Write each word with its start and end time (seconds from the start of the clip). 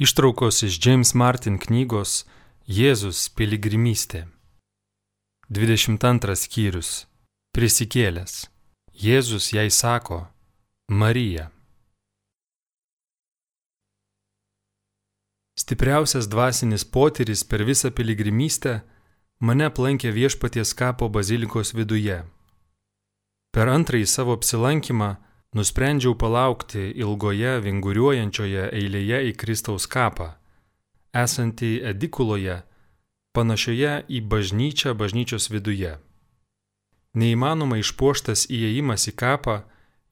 Ištraukos 0.00 0.62
iš 0.62 0.86
James 0.86 1.10
Martin 1.14 1.58
knygos 1.60 2.24
Jėzus 2.64 3.26
piligrimystė. 3.36 4.22
22 5.52 6.36
skyrius. 6.40 6.90
Prisikėlęs. 7.52 8.46
Jėzus 8.96 9.50
jai 9.52 9.66
sako 9.68 10.22
Marija. 10.88 11.50
Stipriausias 15.60 16.32
dvasinis 16.32 16.88
potyris 16.88 17.44
per 17.44 17.68
visą 17.68 17.92
piligrimystę 17.92 18.78
mane 19.44 19.68
aplankė 19.68 20.16
viešpaties 20.16 20.72
kapo 20.80 21.12
bazilikos 21.12 21.76
viduje. 21.76 22.22
Per 23.52 23.68
antrąjį 23.68 24.08
savo 24.08 24.40
apsilankymą 24.40 25.18
Nusprendžiau 25.54 26.14
palaukti 26.14 26.92
ilgoje 27.02 27.56
vinguriuojančioje 27.64 28.68
eilėje 28.70 29.18
į 29.30 29.32
Kristaus 29.34 29.88
kapą, 29.90 30.28
esantį 31.10 31.70
edikuloje, 31.90 32.60
panašioje 33.34 33.96
į 34.06 34.20
bažnyčią 34.30 34.94
bažnyčios 34.94 35.50
viduje. 35.50 35.96
Neįmanoma 37.18 37.80
išpuoštas 37.82 38.46
įėjimas 38.46 39.08
į 39.10 39.16
kapą 39.18 39.56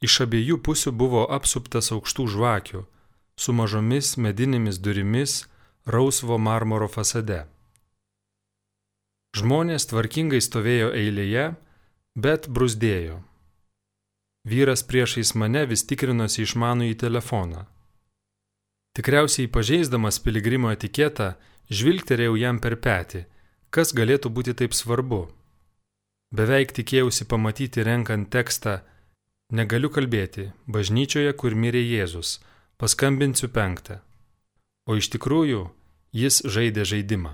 iš 0.02 0.20
abiejų 0.26 0.58
pusių 0.66 0.90
buvo 0.90 1.22
apsuptas 1.30 1.92
aukštų 1.94 2.26
žvakių, 2.34 2.82
su 3.38 3.54
mažomis 3.54 4.16
medinėmis 4.18 4.82
durimis 4.82 5.44
rausvo 5.86 6.38
marmuro 6.38 6.90
fasade. 6.90 7.44
Žmonės 9.38 9.86
tvarkingai 9.86 10.42
stovėjo 10.42 10.90
eilėje, 10.98 11.52
bet 12.18 12.50
brusdėjo. 12.50 13.22
Vyras 14.48 14.82
priešais 14.88 15.34
mane 15.36 15.66
vis 15.68 15.84
tikrinosi 15.84 16.44
išmanų 16.46 16.92
į 16.92 16.98
telefoną. 17.04 17.66
Tikriausiai 18.96 19.50
pažeisdamas 19.52 20.18
piligrimo 20.24 20.70
etiketą, 20.72 21.34
žvilgterėjau 21.68 22.38
jam 22.40 22.60
per 22.62 22.78
petį, 22.84 23.26
kas 23.70 23.92
galėtų 23.92 24.32
būti 24.32 24.54
taip 24.60 24.72
svarbu. 24.74 25.26
Beveik 26.32 26.72
tikėjausi 26.76 27.28
pamatyti 27.28 27.84
renkant 27.84 28.30
tekstą 28.32 28.80
Negaliu 29.48 29.88
kalbėti, 29.88 30.50
bažnyčioje, 30.68 31.30
kur 31.40 31.54
mirė 31.56 31.80
Jėzus, 31.80 32.34
paskambinsiu 32.76 33.48
penktą. 33.48 34.02
O 34.84 34.98
iš 35.00 35.08
tikrųjų, 35.14 35.62
jis 36.12 36.42
žaidė 36.44 36.84
žaidimą. 36.84 37.32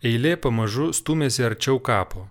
Eilė 0.00 0.38
pamažu 0.40 0.94
stumėsi 0.96 1.44
arčiau 1.44 1.76
kapo. 1.76 2.30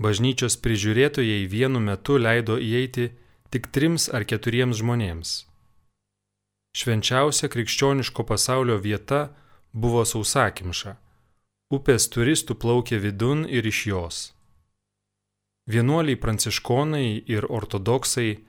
Bažnyčios 0.00 0.56
prižiūrėtojai 0.56 1.44
vienu 1.50 1.80
metu 1.80 2.16
leido 2.16 2.56
įeiti 2.56 3.10
tik 3.52 3.68
trims 3.74 4.08
ar 4.08 4.24
keturiems 4.24 4.80
žmonėms. 4.80 5.32
Švenčiausia 6.72 7.50
krikščioniško 7.52 8.24
pasaulio 8.24 8.78
vieta 8.80 9.28
buvo 9.72 10.04
sausakimša. 10.08 10.96
Upės 11.72 12.08
turistų 12.12 12.56
plaukė 12.56 12.98
vidun 13.00 13.44
ir 13.48 13.68
iš 13.68 13.80
jos. 13.86 14.20
Vienuoliai 15.68 16.16
pranciškonai 16.16 17.22
ir 17.28 17.46
ortodoksai, 17.48 18.40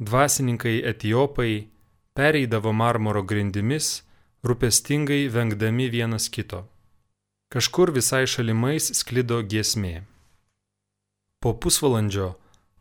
dvasininkai 0.00 0.80
etiopai 0.92 1.68
pereidavo 2.16 2.72
marmoro 2.72 3.22
grindimis, 3.22 4.02
rūpestingai 4.44 5.28
vengdami 5.32 5.88
vienas 5.92 6.28
kito. 6.32 6.64
Kažkur 7.52 7.92
visai 7.94 8.24
šalimais 8.26 8.90
sklido 8.98 9.42
giesmė. 9.44 10.02
Po 11.42 11.52
pusvalandžio 11.52 12.34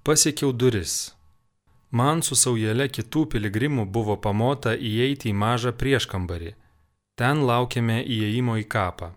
pasiekiau 0.04 0.54
duris. 0.54 0.94
Man 1.92 2.22
su 2.28 2.36
saujelė 2.40 2.88
kitų 2.98 3.26
piligrimų 3.34 3.86
buvo 3.98 4.16
pamota 4.22 4.74
įeiti 4.76 5.32
į 5.32 5.38
mažą 5.42 5.74
prieškambarį. 5.80 6.56
Ten 7.20 7.44
laukėme 7.50 8.02
įėjimo 8.04 8.58
į 8.62 8.66
kapą. 8.76 9.14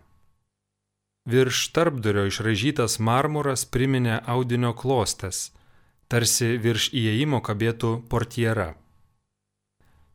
Virš 1.28 1.62
tarpdurio 1.76 2.24
išražytas 2.30 2.98
marmuras 2.98 3.64
priminė 3.68 4.20
audinio 4.34 4.70
klostes, 4.72 5.50
tarsi 6.08 6.54
virš 6.64 6.90
įėjimo 6.96 7.42
kabėtų 7.44 7.90
portiera. 8.08 8.70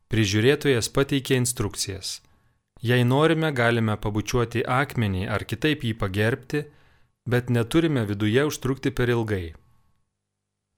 Prižiūrėtojas 0.09 0.89
pateikė 0.95 1.37
instrukcijas. 1.41 2.15
Jei 2.81 3.05
norime, 3.07 3.51
galime 3.55 3.93
pabučiuoti 3.97 4.65
akmenį 4.65 5.27
ar 5.35 5.45
kitaip 5.47 5.85
jį 5.87 5.93
pagerbti, 6.01 6.63
bet 7.25 7.49
neturime 7.49 8.05
viduje 8.05 8.45
užtrukti 8.45 8.91
per 8.91 9.09
ilgai. 9.09 9.53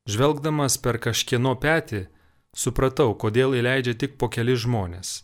Žvelgdamas 0.06 0.78
per 0.78 1.00
kažkieno 1.01 1.56
petį, 1.57 2.06
supratau, 2.53 3.16
kodėl 3.17 3.57
įleidžia 3.57 3.95
tik 3.97 4.17
po 4.22 4.29
keli 4.29 4.53
žmonės. 4.53 5.23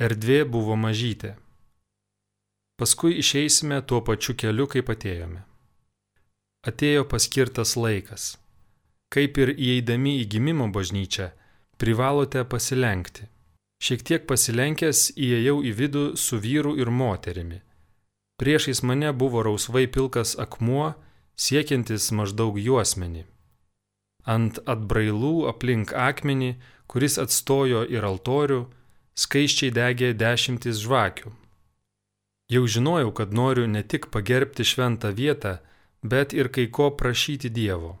Erdvė 0.00 0.44
buvo 0.46 0.76
mažytė. 0.78 1.34
Paskui 2.80 3.18
išeisime 3.20 3.82
tuo 3.82 4.00
pačiu 4.00 4.36
keliu, 4.38 4.68
kaip 4.70 4.88
atėjome. 4.88 5.42
Atėjo 6.64 7.04
paskirtas 7.10 7.74
laikas. 7.76 8.36
Kaip 9.12 9.36
ir 9.42 9.52
įeidami 9.52 10.20
į 10.22 10.28
gimimo 10.32 10.70
bažnyčią, 10.72 11.32
privalote 11.82 12.44
pasilenkti. 12.44 13.26
Šiek 13.82 14.04
tiek 14.06 14.26
pasilenkęs 14.28 15.10
įėjau 15.16 15.58
į 15.66 15.72
vidų 15.76 16.04
su 16.20 16.38
vyru 16.38 16.76
ir 16.78 16.92
moterimi 16.92 17.60
Priešais 18.40 18.80
mane 18.82 19.12
buvo 19.12 19.42
rausvai 19.44 19.84
pilkas 19.84 20.32
akmuo, 20.40 20.94
siekiantis 21.36 22.08
maždaug 22.16 22.56
juosmenį. 22.56 23.26
Ant 24.24 24.60
atbrailų 24.64 25.34
aplink 25.50 25.92
akmenį, 25.92 26.54
kuris 26.88 27.18
atstojo 27.20 27.82
ir 27.84 28.06
altorių, 28.08 28.62
skaiščiai 29.12 29.74
degė 29.76 30.14
dešimtis 30.16 30.80
žvakių. 30.80 31.32
Jau 32.50 32.62
žinojau, 32.66 33.12
kad 33.18 33.36
noriu 33.36 33.66
ne 33.68 33.82
tik 33.84 34.08
pagerbti 34.14 34.64
šventą 34.64 35.12
vietą, 35.20 35.58
bet 36.02 36.32
ir 36.32 36.48
kai 36.48 36.64
ko 36.72 36.88
prašyti 36.96 37.52
Dievo. 37.52 37.98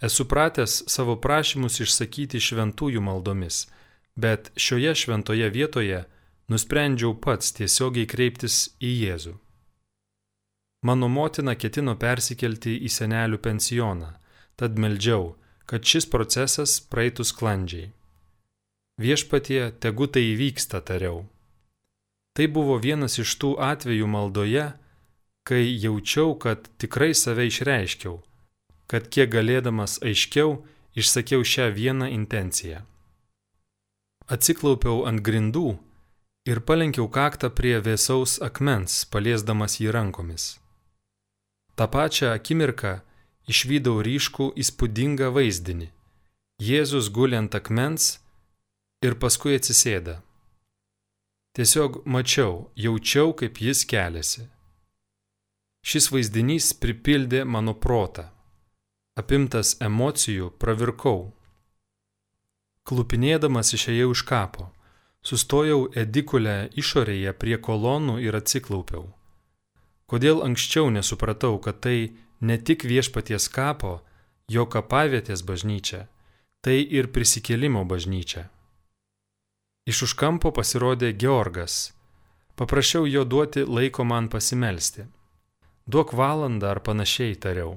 Esu 0.00 0.24
pratęs 0.30 0.84
savo 0.86 1.18
prašymus 1.18 1.80
išsakyti 1.82 2.38
šventųjų 2.38 3.02
maldomis, 3.02 3.66
bet 4.14 4.52
šioje 4.54 4.94
šventoje 5.02 5.50
vietoje 5.50 6.04
nusprendžiau 6.48 7.14
pats 7.24 7.52
tiesiogiai 7.56 8.08
kreiptis 8.08 8.68
į 8.80 8.92
Jėzų. 9.02 9.34
Mano 10.88 11.08
motina 11.10 11.56
ketino 11.58 11.96
persikelti 11.98 12.76
į 12.86 12.90
senelių 12.94 13.40
pensioną, 13.42 14.12
tad 14.56 14.78
meldžiau, 14.78 15.34
kad 15.66 15.84
šis 15.84 16.06
procesas 16.08 16.78
praeitų 16.80 17.26
sklandžiai. 17.26 17.88
Viešpatie, 18.98 19.72
tegu 19.82 20.06
tai 20.10 20.22
įvyksta, 20.32 20.80
tariau. 20.82 21.26
Tai 22.34 22.46
buvo 22.54 22.78
vienas 22.78 23.18
iš 23.18 23.34
tų 23.42 23.56
atvejų 23.62 24.06
maldoje, 24.10 24.68
kai 25.46 25.62
jaučiau, 25.82 26.34
kad 26.38 26.70
tikrai 26.78 27.10
save 27.14 27.48
išreiškiau, 27.50 28.20
kad 28.86 29.10
kiek 29.10 29.30
galėdamas 29.34 29.98
aiškiau 30.06 30.60
išsakiau 30.98 31.42
šią 31.42 31.68
vieną 31.74 32.08
intenciją. 32.14 32.84
Atsiklaupiau 34.28 35.06
ant 35.08 35.22
grindų 35.24 35.78
ir 36.48 36.62
palenkiau 36.64 37.08
kaktą 37.12 37.50
prie 37.52 37.76
vėsaus 37.84 38.38
akmens, 38.44 39.02
paliesdamas 39.12 39.76
jį 39.80 39.92
rankomis. 39.96 40.46
Ta 41.76 41.86
pačią 41.92 42.32
akimirką 42.32 42.94
išvydau 43.52 44.00
ryškų 44.06 44.46
įspūdingą 44.62 45.28
vaizdinį. 45.36 45.90
Jėzus 46.68 47.10
guli 47.14 47.36
ant 47.38 47.54
akmens 47.54 48.16
ir 49.04 49.18
paskui 49.20 49.58
atsisėda. 49.58 50.16
Tiesiog 51.54 52.00
mačiau, 52.06 52.70
jaučiau, 52.76 53.34
kaip 53.38 53.60
jis 53.62 53.84
keliasi. 53.90 54.46
Šis 55.84 56.08
vaizdinys 56.12 56.72
pripildė 56.80 57.44
mano 57.44 57.74
protą. 57.74 58.28
Apimtas 59.20 59.76
emocijų 59.84 60.50
pravirkau. 60.62 61.30
Klupinėdamas 62.88 63.74
išėjau 63.76 64.10
iš 64.16 64.24
kapo. 64.26 64.68
Sustojau 65.28 65.90
edikulę 65.92 66.70
išorėje 66.80 67.34
prie 67.36 67.56
kolonų 67.60 68.14
ir 68.24 68.36
atsiklaupiau. 68.38 69.10
Kodėl 70.08 70.38
anksčiau 70.40 70.88
nesupratau, 70.88 71.58
kad 71.60 71.82
tai 71.84 72.16
ne 72.40 72.56
tik 72.56 72.86
viešpaties 72.88 73.50
kapo, 73.52 73.98
jo 74.48 74.64
kapavietės 74.64 75.42
bažnyčia, 75.44 76.06
tai 76.64 76.78
ir 76.80 77.10
prisikėlimo 77.12 77.82
bažnyčia. 77.90 78.46
Iš 79.84 80.00
už 80.08 80.14
kampo 80.22 80.54
pasirodė 80.60 81.12
Georgas. 81.12 81.92
Paprašiau 82.56 83.04
jo 83.04 83.26
duoti 83.28 83.66
laiko 83.68 84.08
man 84.08 84.32
pasimelsti. 84.32 85.04
Duok 85.84 86.16
valandą 86.16 86.72
ar 86.72 86.80
panašiai 86.80 87.36
tariau. 87.36 87.76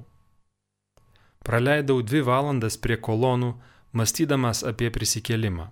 Praleidau 1.44 2.00
dvi 2.00 2.24
valandas 2.24 2.80
prie 2.80 2.96
kolonų, 2.96 3.54
mąstydamas 3.92 4.64
apie 4.64 4.88
prisikėlimą. 4.88 5.68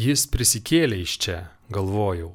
Jis 0.00 0.24
prisikėlė 0.32 1.02
iš 1.04 1.18
čia, 1.20 1.38
galvojau. 1.68 2.32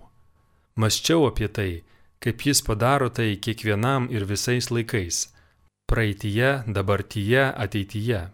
Mąsčiau 0.78 1.26
apie 1.26 1.48
tai, 1.50 1.84
kaip 2.22 2.46
jis 2.46 2.62
padaro 2.62 3.10
tai 3.10 3.34
kiekvienam 3.42 4.10
ir 4.14 4.26
visais 4.30 4.70
laikais- 4.70 5.34
praeitie, 5.90 6.64
dabartyje, 6.68 7.54
ateityje. 7.58 8.30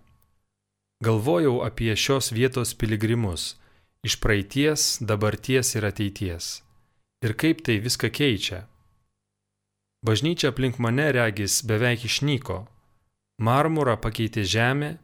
Galvojau 1.03 1.63
apie 1.63 1.95
šios 1.95 2.31
vietos 2.31 2.73
piligrimus, 2.73 3.55
iš 4.03 4.19
praeities, 4.19 4.99
dabarties 4.99 5.75
ir 5.75 5.83
ateities. 5.85 6.61
Ir 7.23 7.33
kaip 7.33 7.63
tai 7.63 7.79
viską 7.79 8.09
keičia. 8.11 8.67
Bažnyčia 10.03 10.51
aplink 10.51 10.79
mane 10.79 11.11
regis 11.11 11.61
beveik 11.63 12.03
išnyko. 12.03 12.67
Marmurą 13.39 13.95
pakeitė 13.95 14.43
žemė, 14.43 14.97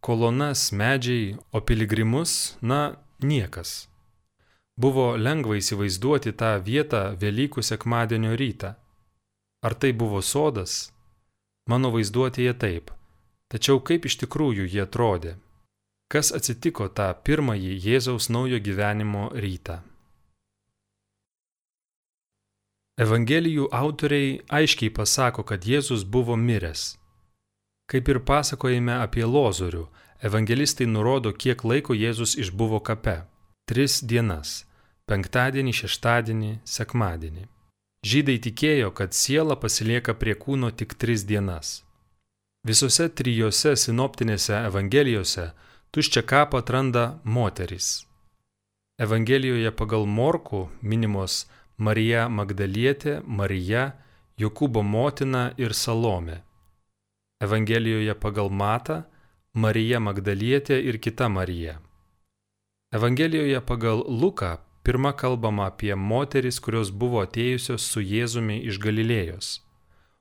kolonas 0.00 0.72
medžiai, 0.72 1.36
o 1.52 1.60
piligrimus, 1.60 2.56
na, 2.62 2.96
niekas. 3.22 3.88
Buvo 4.78 5.16
lengva 5.16 5.58
įsivaizduoti 5.58 6.32
tą 6.38 6.52
vietą 6.62 7.16
Velykų 7.18 7.64
sekmadienio 7.66 8.36
rytą. 8.38 8.74
Ar 9.66 9.74
tai 9.74 9.90
buvo 9.92 10.22
sodas? 10.22 10.92
Mano 11.66 11.90
vaizduotėje 11.90 12.54
taip. 12.54 12.92
Tačiau 13.50 13.80
kaip 13.82 14.06
iš 14.06 14.20
tikrųjų 14.22 14.68
jie 14.70 14.84
atrodė? 14.84 15.34
Kas 16.08 16.30
atsitiko 16.32 16.86
tą 16.88 17.10
pirmąjį 17.26 17.74
Jėzaus 17.84 18.30
naujo 18.30 18.60
gyvenimo 18.62 19.28
rytą? 19.34 19.80
Evangelijų 22.98 23.68
autoriai 23.70 24.40
aiškiai 24.50 24.90
pasako, 24.90 25.44
kad 25.46 25.66
Jėzus 25.66 26.02
buvo 26.02 26.36
miręs. 26.36 26.96
Kaip 27.90 28.08
ir 28.10 28.18
pasakojime 28.26 28.96
apie 29.02 29.22
Lozorių, 29.26 29.84
evangelistai 30.22 30.86
nurodo, 30.86 31.32
kiek 31.32 31.64
laiko 31.64 31.94
Jėzus 31.94 32.36
išbuvo 32.38 32.80
kape- 32.80 33.22
tris 33.68 34.00
dienas- 34.00 34.64
penktadienį, 35.08 35.72
šeštadienį, 35.80 36.52
sekmadienį. 36.64 37.44
Žydai 38.06 38.38
tikėjo, 38.38 38.94
kad 38.94 39.14
siela 39.14 39.56
pasilieka 39.56 40.14
prie 40.14 40.34
kūno 40.34 40.70
tik 40.70 40.94
tris 40.94 41.24
dienas. 41.24 41.82
Visose 42.66 43.08
trijose 43.08 43.72
sinoptinėse 43.76 44.54
evangelijose 44.66 45.52
tuščią 45.92 46.22
kapą 46.22 46.58
atranda 46.62 47.18
moterys. 47.24 48.06
Evangelijoje 48.98 49.70
pagal 49.70 50.06
Morku 50.06 50.68
minimos 50.82 51.46
Marija 51.78 52.28
Magdalietė, 52.28 53.22
Marija, 53.26 53.92
Jokūbo 54.38 54.82
motina 54.82 55.52
ir 55.56 55.74
Salome. 55.74 56.42
Evangelijoje 57.42 58.14
pagal 58.14 58.50
Mata 58.50 59.04
Marija 59.58 59.98
Magdalietė 59.98 60.76
ir 60.86 61.00
kita 61.02 61.26
Marija. 61.28 61.80
Evangelijoje 62.94 63.60
pagal 63.66 64.04
Luką 64.06 64.50
pirmą 64.86 65.10
kalbama 65.18 65.64
apie 65.66 65.96
moteris, 65.98 66.60
kurios 66.62 66.92
buvo 67.00 67.24
atėjusios 67.24 67.88
su 67.92 68.02
Jėzumi 68.04 68.60
iš 68.70 68.78
Galilėjos, 68.84 69.48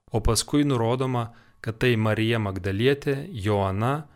o 0.09 0.23
paskui 0.25 0.65
nurodoma, 0.65 1.27
kad 1.61 1.77
tai 1.83 1.93
Marija 2.07 2.39
Magdalietė, 2.41 3.15
Joana, 3.45 4.07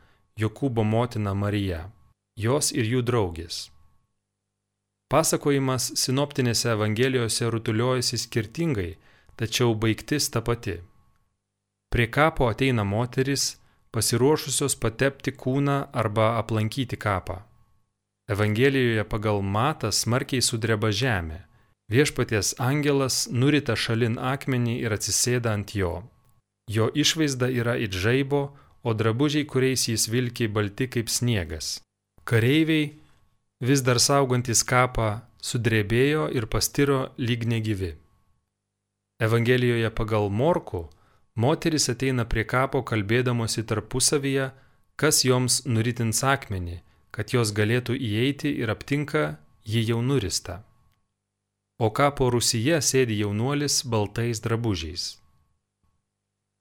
Jokūbo 0.41 0.88
motina 0.95 1.35
Marija, 1.38 1.83
jos 2.35 2.71
ir 2.74 2.89
jų 2.95 3.06
draugės. 3.06 3.62
Pasakojimas 5.12 5.91
sinoptinėse 6.01 6.74
evangelijose 6.74 7.53
rutuliojasi 7.53 8.24
skirtingai, 8.25 8.95
tačiau 9.38 9.75
baigtis 9.75 10.33
ta 10.33 10.41
pati. 10.41 10.79
Prie 11.94 12.07
kapo 12.09 12.50
ateina 12.50 12.88
moteris, 12.88 13.60
pasiruošusios 13.95 14.75
patepti 14.79 15.31
kūną 15.31 15.77
arba 15.91 16.38
aplankyti 16.41 16.97
kapą. 16.97 17.41
Evangelijoje 18.31 19.03
pagal 19.11 19.41
matą 19.43 19.91
smarkiai 19.91 20.41
sudreba 20.41 20.91
žemė. 20.95 21.41
Viešpaties 21.91 22.53
angelas 22.63 23.25
nurita 23.27 23.75
šalin 23.75 24.15
akmenį 24.15 24.77
ir 24.85 24.95
atsisėda 24.95 25.51
ant 25.57 25.73
jo. 25.75 26.03
Jo 26.71 26.88
išvaizda 27.03 27.49
yra 27.51 27.75
it 27.75 27.91
žaibo, 27.91 28.55
o 28.83 28.93
drabužiai, 28.93 29.45
kuriais 29.45 29.83
jis 29.89 30.07
vilki, 30.07 30.47
balti 30.47 30.88
kaip 30.88 31.11
sniegas. 31.11 31.81
Kareiviai, 32.23 32.93
vis 33.59 33.83
dar 33.83 33.99
saugantis 33.99 34.63
kapą, 34.63 35.09
sudrebėjo 35.43 36.29
ir 36.31 36.47
pastiro 36.47 37.11
lyg 37.17 37.43
negyvi. 37.45 37.91
Evangelijoje 39.21 39.91
pagal 39.93 40.29
Morku 40.29 40.88
moteris 41.35 41.89
ateina 41.89 42.25
prie 42.25 42.43
kapo 42.43 42.81
kalbėdamosi 42.83 43.63
tarpusavyje, 43.63 44.51
kas 44.95 45.23
joms 45.25 45.61
nuritins 45.65 46.23
akmenį, 46.23 46.81
kad 47.11 47.33
jos 47.33 47.53
galėtų 47.53 47.95
įeiti 47.95 48.51
ir 48.61 48.71
aptinka 48.71 49.37
jį 49.65 49.87
jau 49.91 50.01
nurista. 50.01 50.61
O 51.79 51.89
kapo 51.89 52.29
rusyje 52.29 52.77
sėdi 52.81 53.17
jaunuolis 53.23 53.81
baltais 53.85 54.41
drabužiais. 54.43 55.17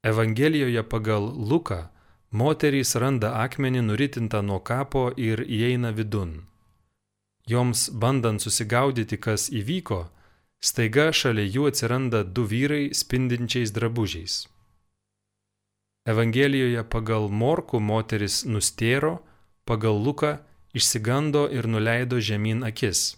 Evangelijoje 0.02 0.82
pagal 0.82 1.26
Luką 1.36 1.90
moterys 2.30 2.94
randa 2.96 3.34
akmenį 3.42 3.82
nuritintą 3.84 4.40
nuo 4.42 4.60
kapo 4.60 5.10
ir 5.16 5.42
įeina 5.44 5.90
vidun. 5.92 6.46
Joms 7.50 7.90
bandant 7.90 8.40
susigaudyti, 8.40 9.18
kas 9.18 9.50
įvyko, 9.50 10.06
staiga 10.62 11.10
šalia 11.12 11.44
jų 11.44 11.68
atsiranda 11.72 12.22
du 12.24 12.46
vyrai 12.46 12.94
spindinčiais 12.94 13.74
drabužiais. 13.74 14.46
Evangelijoje 16.08 16.82
pagal 16.88 17.28
Morku 17.28 17.80
moteris 17.80 18.44
nustėro, 18.48 19.18
pagal 19.68 20.00
Luką 20.00 20.38
išsigando 20.72 21.44
ir 21.52 21.68
nuleido 21.68 22.20
žemyn 22.20 22.64
akis. 22.64 23.16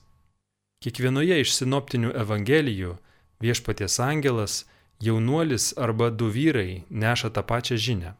Kiekvienoje 0.82 1.38
iš 1.44 1.52
sinoptinių 1.60 2.10
evangelijų 2.24 2.96
viešpaties 3.42 4.00
angelas 4.02 4.64
jaunuolis 4.98 5.72
arba 5.78 6.10
du 6.10 6.26
vyrai 6.26 6.82
neša 6.90 7.30
tą 7.30 7.44
pačią 7.46 7.78
žinę. 7.78 8.14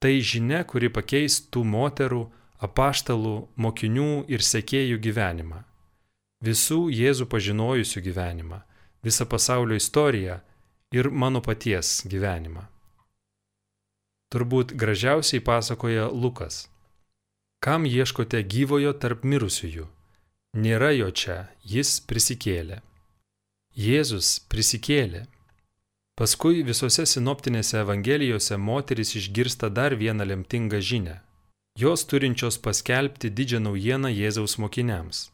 Tai 0.00 0.14
žinia, 0.22 0.62
kuri 0.64 0.88
pakeis 0.88 1.40
tų 1.52 1.66
moterų, 1.68 2.22
apaštalų, 2.64 3.36
mokinių 3.56 4.24
ir 4.32 4.44
sekėjų 4.46 4.98
gyvenimą. 5.04 5.60
Visų 6.44 6.86
Jėzų 6.94 7.26
pažinojusių 7.28 8.00
gyvenimą, 8.08 8.62
visą 9.04 9.26
pasaulio 9.26 9.76
istoriją 9.76 10.40
ir 10.94 11.10
mano 11.10 11.42
paties 11.42 12.06
gyvenimą. 12.06 12.77
Turbūt 14.28 14.74
gražiausiai 14.76 15.40
pasakoja 15.40 16.08
Lukas. 16.12 16.66
Kam 17.64 17.86
ieškote 17.88 18.42
gyvojo 18.44 18.90
tarp 18.92 19.22
mirusiųjų? 19.24 19.86
Nėra 20.64 20.90
jo 20.92 21.08
čia, 21.10 21.36
jis 21.64 21.94
prisikėlė. 22.04 22.82
Jėzus 23.72 24.28
prisikėlė. 24.52 25.22
Paskui 26.18 26.60
visose 26.66 27.06
sinoptinėse 27.06 27.78
evangelijose 27.80 28.58
moteris 28.60 29.14
išgirsta 29.16 29.70
dar 29.72 29.96
vieną 29.96 30.26
lemtingą 30.28 30.80
žinę. 30.90 31.14
Jos 31.78 32.04
turinčios 32.10 32.58
paskelbti 32.58 33.30
didžią 33.30 33.60
naujieną 33.64 34.10
Jėzaus 34.12 34.58
mokiniams. 34.58 35.30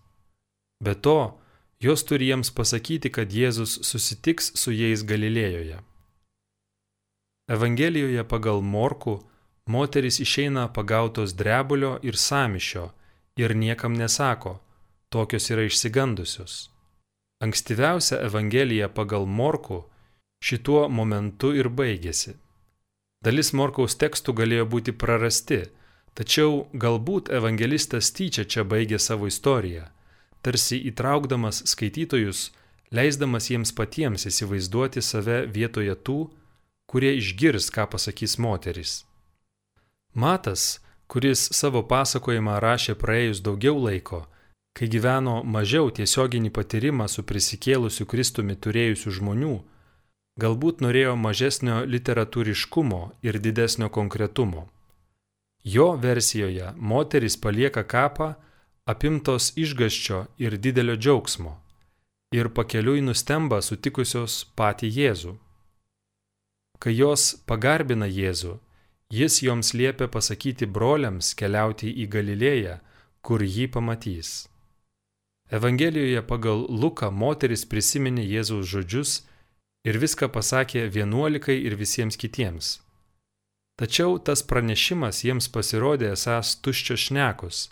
Be 0.84 0.94
to, 0.94 1.40
jos 1.80 2.06
turi 2.06 2.28
jiems 2.30 2.52
pasakyti, 2.54 3.10
kad 3.10 3.32
Jėzus 3.32 3.80
susitiks 3.90 4.52
su 4.60 4.70
jais 4.70 5.02
Galilėjoje. 5.02 5.80
Evangelijoje 7.48 8.24
pagal 8.28 8.60
Morku 8.60 9.22
moteris 9.66 10.20
išeina 10.20 10.72
pagautos 10.72 11.34
drebulio 11.34 11.98
ir 12.02 12.16
samišio 12.16 12.90
ir 13.36 13.56
niekam 13.56 13.94
nesako, 13.94 14.60
tokios 15.08 15.50
yra 15.50 15.62
išsigandusios. 15.62 16.70
Ankstyviausia 17.40 18.20
Evangelija 18.24 18.88
pagal 18.88 19.26
Morku 19.26 19.84
šituo 20.40 20.88
momentu 20.88 21.52
ir 21.56 21.68
baigėsi. 21.68 22.34
Dalis 23.24 23.52
Morkaus 23.52 23.96
tekstų 24.00 24.34
galėjo 24.40 24.64
būti 24.74 24.92
prarasti, 24.92 25.60
tačiau 26.14 26.66
galbūt 26.72 27.28
evangelistas 27.32 28.10
tyčia 28.16 28.44
čia 28.44 28.64
baigė 28.64 28.98
savo 28.98 29.28
istoriją, 29.28 29.84
tarsi 30.40 30.80
įtraukdamas 30.90 31.62
skaitytojus, 31.72 32.50
leisdamas 32.92 33.50
jiems 33.50 33.72
patiems 33.72 34.26
įsivaizduoti 34.30 35.02
save 35.02 35.38
vietoje 35.56 35.96
tų, 36.08 36.18
kurie 36.86 37.16
išgirs, 37.18 37.70
ką 37.74 37.86
pasakys 37.90 38.38
moteris. 38.38 39.04
Matas, 40.14 40.80
kuris 41.06 41.48
savo 41.52 41.82
pasakojimą 41.82 42.60
rašė 42.62 42.94
praėjus 43.00 43.42
daugiau 43.46 43.78
laiko, 43.82 44.24
kai 44.74 44.88
gyveno 44.90 45.40
mažiau 45.56 45.90
tiesioginį 45.94 46.50
patyrimą 46.54 47.08
su 47.08 47.22
prisikėlusiu 47.22 48.06
Kristumi 48.10 48.56
turėjusių 48.56 49.14
žmonių, 49.18 49.56
galbūt 50.40 50.82
norėjo 50.86 51.16
mažesnio 51.16 51.82
literatūriškumo 51.86 53.02
ir 53.26 53.38
didesnio 53.42 53.90
konkretumo. 53.90 54.68
Jo 55.64 55.94
versijoje 55.96 56.72
moteris 56.76 57.36
palieka 57.40 57.84
kapą 57.88 58.34
apimtos 58.86 59.52
išgaščio 59.56 60.26
ir 60.38 60.58
didelio 60.58 60.96
džiaugsmo 60.96 61.54
ir 62.34 62.50
pakeliui 62.50 63.02
nustemba 63.06 63.60
sutikusios 63.62 64.42
patį 64.58 64.90
Jėzų. 64.98 65.32
Kai 66.84 66.92
jos 66.92 67.30
pagarbina 67.48 68.04
Jėzų, 68.04 68.58
jis 69.08 69.38
joms 69.40 69.72
liepia 69.72 70.04
pasakyti 70.12 70.66
broliams 70.68 71.30
keliauti 71.32 71.88
į 71.88 72.10
Galilėją, 72.12 72.74
kur 73.24 73.40
jį 73.40 73.70
pamatys. 73.72 74.32
Evangelijoje 75.48 76.20
pagal 76.28 76.66
Luką 76.68 77.08
moteris 77.08 77.64
prisiminė 77.64 78.24
Jėzaus 78.28 78.68
žodžius 78.68 79.14
ir 79.88 79.96
viską 80.02 80.28
pasakė 80.28 80.84
vienuolikai 80.92 81.56
ir 81.56 81.76
visiems 81.80 82.20
kitiems. 82.20 82.80
Tačiau 83.80 84.18
tas 84.20 84.44
pranešimas 84.44 85.24
jiems 85.24 85.48
pasirodė 85.48 86.12
esąs 86.12 86.52
tuščios 86.60 87.08
šnekos, 87.08 87.62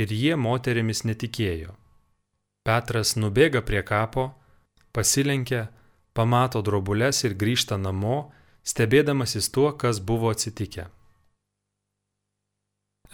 ir 0.00 0.12
jie 0.12 0.36
moterimis 0.36 1.04
netikėjo. 1.08 1.76
Petras 2.66 3.14
nubėga 3.20 3.62
prie 3.62 3.84
kapo, 3.86 4.30
pasilenkia, 4.96 5.68
pamato 6.16 6.62
drobulės 6.64 7.22
ir 7.28 7.36
grįžta 7.38 7.76
namo, 7.76 8.32
stebėdamasis 8.66 9.50
tuo, 9.54 9.72
kas 9.72 10.00
buvo 10.02 10.32
atsitikę. 10.34 10.88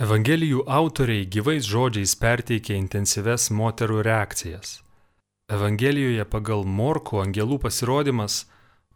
Evangelijų 0.00 0.62
autoriai 0.72 1.26
gyvais 1.28 1.66
žodžiais 1.68 2.14
perteikia 2.16 2.78
intensyves 2.80 3.50
moterų 3.52 4.00
reakcijas. 4.06 4.80
Evangelijoje 5.52 6.24
pagal 6.32 6.64
Morko 6.64 7.20
angelų 7.20 7.58
pasirodymas 7.60 8.46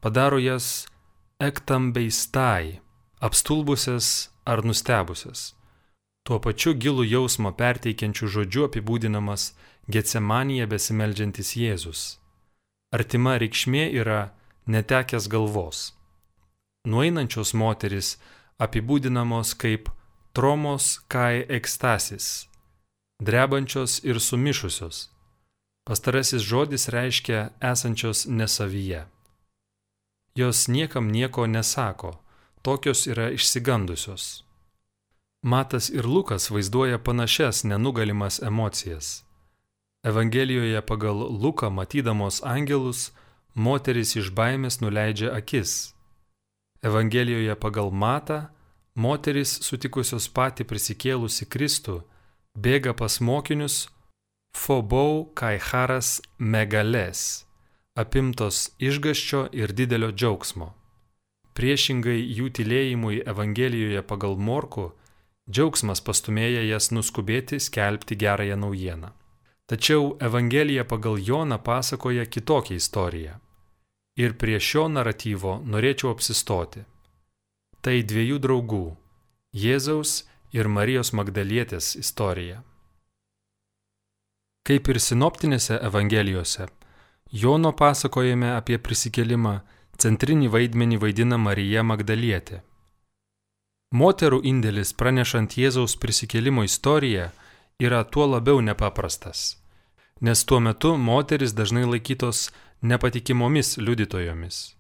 padaro 0.01 0.39
jas 0.41 0.87
ektambeistai, 1.37 2.81
apstulbusias 3.21 4.31
ar 4.49 4.65
nustebusias. 4.65 5.53
Tuo 6.25 6.41
pačiu 6.41 6.73
gilų 6.73 7.05
jausmą 7.07 7.53
perteikiančių 7.61 8.31
žodžių 8.39 8.65
apibūdinamas 8.71 9.51
Getsemanija 9.93 10.67
besimeldžiantis 10.67 11.53
Jėzus. 11.61 12.01
Artima 12.97 13.37
reikšmė 13.39 13.85
yra 14.01 14.33
netekęs 14.67 15.29
galvos. 15.29 15.96
Nueinančios 16.87 17.51
moteris 17.59 18.15
apibūdinamos 18.63 19.57
kaip 19.59 19.89
tromos 20.33 21.01
kai 21.11 21.43
ekstasis, 21.59 22.47
drebančios 23.19 23.99
ir 24.05 24.21
sumišusios. 24.21 25.09
Pastarasis 25.87 26.43
žodis 26.43 26.89
reiškia 26.89 27.51
esančios 27.61 28.27
nesavyje. 28.27 29.07
Jos 30.35 30.69
niekam 30.69 31.11
nieko 31.11 31.47
nesako, 31.47 32.21
tokios 32.63 33.07
yra 33.07 33.31
išsigandusios. 33.31 34.45
Matas 35.43 35.91
ir 35.91 36.07
Lukas 36.07 36.51
vaizduoja 36.51 36.99
panašias 36.99 37.65
nenugalimas 37.65 38.43
emocijas. 38.43 39.25
Evangelijoje 40.05 40.83
pagal 40.87 41.17
Luką 41.43 41.71
matydamos 41.71 42.43
angelus, 42.45 43.11
moteris 43.55 44.17
iš 44.17 44.31
baimės 44.31 44.81
nuleidžia 44.81 45.33
akis. 45.35 45.96
Evangelijoje 46.87 47.55
pagal 47.59 47.91
Matą, 47.91 48.39
moteris 48.95 49.57
sutikusios 49.67 50.29
patį 50.31 50.67
prisikėlusi 50.71 51.49
Kristų, 51.51 51.97
bėga 52.55 52.93
pas 52.95 53.19
mokinius 53.21 53.89
Fobau 54.55 55.25
Kaiharas 55.35 56.21
Megales, 56.39 57.23
apimtos 57.99 58.61
išgaščio 58.79 59.49
ir 59.53 59.75
didelio 59.81 60.13
džiaugsmo. 60.15 60.69
Priešingai 61.59 62.21
jų 62.39 62.53
tylėjimui 62.59 63.23
Evangelijoje 63.35 64.05
pagal 64.13 64.37
Morku, 64.37 64.91
džiaugsmas 65.51 66.05
pastumėja 66.07 66.63
jas 66.69 66.93
nuskubėti 66.95 67.59
skelbti 67.67 68.19
gerąją 68.23 68.61
naujieną. 68.63 69.11
Tačiau 69.67 70.15
Evangelija 70.23 70.85
pagal 70.85 71.19
Joną 71.19 71.59
pasakoja 71.59 72.27
kitokią 72.27 72.79
istoriją. 72.79 73.41
Ir 74.17 74.33
prie 74.41 74.57
šio 74.61 74.87
naratyvo 74.89 75.59
norėčiau 75.69 76.15
apsistoti. 76.15 76.85
Tai 77.85 77.97
dviejų 78.03 78.39
draugų- 78.41 78.97
Jėzaus 79.65 80.25
ir 80.53 80.69
Marijos 80.69 81.13
Magdalietės 81.13 81.97
istorija. 82.01 82.63
Kaip 84.67 84.89
ir 84.89 84.99
sinoptinėse 84.99 85.79
Evangelijose, 85.83 86.67
Jono 87.31 87.73
pasakojime 87.73 88.57
apie 88.57 88.79
prisikelimą 88.79 89.61
centrinį 89.99 90.49
vaidmenį 90.49 90.99
vaidina 91.03 91.37
Marija 91.39 91.83
Magdalietė. 91.83 92.63
Moterų 93.95 94.41
indėlis 94.43 94.93
pranešant 94.93 95.57
Jėzaus 95.59 95.97
prisikelimo 95.97 96.65
istoriją 96.67 97.31
yra 97.79 98.03
tuo 98.05 98.27
labiau 98.27 98.61
nepaprastas, 98.61 99.57
nes 100.21 100.45
tuo 100.45 100.61
metu 100.61 100.97
moteris 100.97 101.53
dažnai 101.53 101.85
laikytos 101.85 102.49
nepatikimomis 102.93 103.77
liudytojomis. 103.83 104.77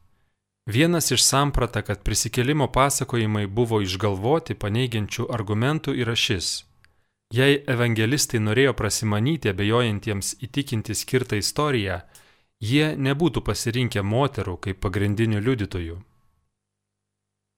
Vienas 0.67 1.11
iš 1.11 1.25
samprata, 1.25 1.83
kad 1.83 2.03
prisikelimo 2.03 2.67
pasakojimai 2.73 3.47
buvo 3.47 3.81
išgalvoti 3.83 4.55
paneigiančių 4.55 5.29
argumentų 5.31 5.95
yra 6.03 6.17
šis. 6.19 6.65
Jei 7.35 7.61
evangelistai 7.67 8.41
norėjo 8.43 8.73
prasimanyti 8.79 9.51
abejojantiems 9.51 10.35
įtikinti 10.47 10.95
skirtą 10.95 11.39
istoriją, 11.43 12.01
jie 12.61 12.93
nebūtų 12.97 13.43
pasirinkę 13.47 14.03
moterų 14.03 14.57
kaip 14.67 14.83
pagrindinių 14.83 15.43
liudytojų. 15.47 15.97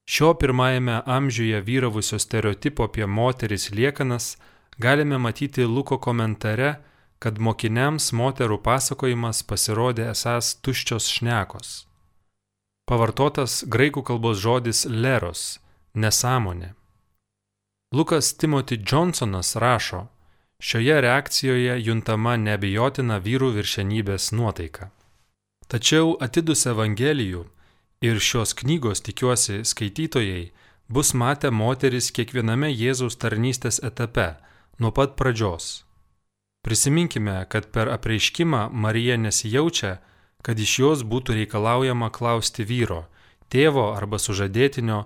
Šio 0.09 0.35
pirmajame 0.41 1.03
amžiuje 1.05 1.61
vyravusio 1.61 2.19
stereotipo 2.19 2.89
apie 2.89 3.07
moteris 3.07 3.69
liekanas 3.71 4.37
galime 4.79 5.19
matyti 5.19 5.65
Luko 5.65 5.99
komentare, 5.99 6.77
kad 7.19 7.39
mokiniams 7.39 8.13
moterų 8.13 8.61
pasakojimas 8.63 9.43
pasirodė 9.43 10.11
esas 10.13 10.55
tuščios 10.63 11.09
šnekos. 11.17 11.71
Pavartotas 12.89 13.65
graikų 13.69 14.03
kalbos 14.03 14.39
žodis 14.41 14.85
leros- 14.87 15.59
nesąmonė. 16.03 16.75
Lukas 17.93 18.37
Timothy 18.37 18.77
Johnsonas 18.91 19.57
rašo, 19.57 20.09
šioje 20.61 21.01
reakcijoje 21.01 21.75
juntama 21.85 22.37
nebejotina 22.37 23.19
vyrų 23.21 23.53
viršenybės 23.57 24.33
nuotaika. 24.33 24.91
Tačiau 25.69 26.17
atidus 26.21 26.67
Evangelijų 26.67 27.45
ir 28.01 28.21
šios 28.21 28.55
knygos 28.55 29.01
tikiuosi 29.01 29.65
skaitytojai 29.65 30.51
bus 30.89 31.15
matę 31.15 31.51
moteris 31.51 32.13
kiekviename 32.13 32.71
Jėzaus 32.73 33.17
tarnystės 33.17 33.83
etape 33.85 34.37
nuo 34.79 34.93
pat 34.93 35.17
pradžios. 35.17 35.88
Prisiminkime, 36.63 37.47
kad 37.49 37.71
per 37.73 37.89
apreiškimą 37.89 38.69
Marija 38.73 39.17
nesijaučia, 39.17 39.99
kad 40.43 40.59
iš 40.59 40.79
jos 40.79 41.05
būtų 41.05 41.39
reikalaujama 41.41 42.11
klausti 42.11 42.65
vyro, 42.65 43.07
tėvo 43.49 43.93
arba 43.97 44.19
sužadėtinio 44.19 45.05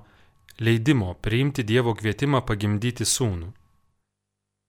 leidimo 0.61 1.14
priimti 1.14 1.64
Dievo 1.64 1.94
kvietimą 1.94 2.42
pagimdyti 2.47 3.06
sūnų. 3.09 3.52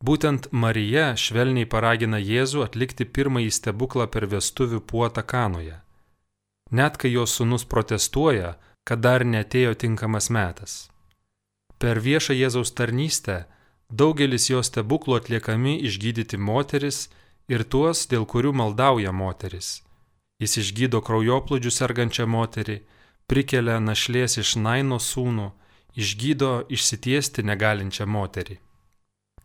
Būtent 0.03 0.49
Marija 0.51 1.13
švelniai 1.15 1.67
paragina 1.69 2.19
Jėzų 2.19 2.65
atlikti 2.65 3.05
pirmąjį 3.05 3.51
stebuklą 3.57 4.07
per 4.11 4.27
vestuvių 4.27 4.81
puotą 4.83 5.23
kanoje. 5.23 5.77
Net 6.71 6.97
kai 6.99 7.13
jos 7.13 7.37
sūnus 7.37 7.63
protestuoja, 7.69 8.57
kad 8.83 8.99
dar 8.99 9.23
netėjo 9.23 9.77
tinkamas 9.79 10.27
metas. 10.29 10.89
Per 11.79 12.01
viešą 12.03 12.35
Jėzaus 12.35 12.73
tarnystę 12.75 13.45
Daugelis 13.93 14.47
jo 14.49 14.63
stebuklų 14.65 15.19
atliekami 15.19 15.75
išgydyti 15.85 16.39
moteris 16.41 17.09
ir 17.51 17.61
tuos, 17.63 18.07
dėl 18.09 18.25
kurių 18.25 18.53
maldauja 18.57 19.11
moteris. 19.13 19.83
Jis 20.41 20.57
išgydo 20.63 21.01
kraujoplūdžių 21.05 21.71
sergančią 21.71 22.25
moterį, 22.25 22.79
prikelia 23.29 23.77
našlės 23.79 24.39
iš 24.41 24.55
Naino 24.65 24.97
sūnų, 24.97 25.51
išgydo 25.93 26.53
išsitiesti 26.73 27.45
negalinčią 27.45 28.07
moterį. 28.09 28.57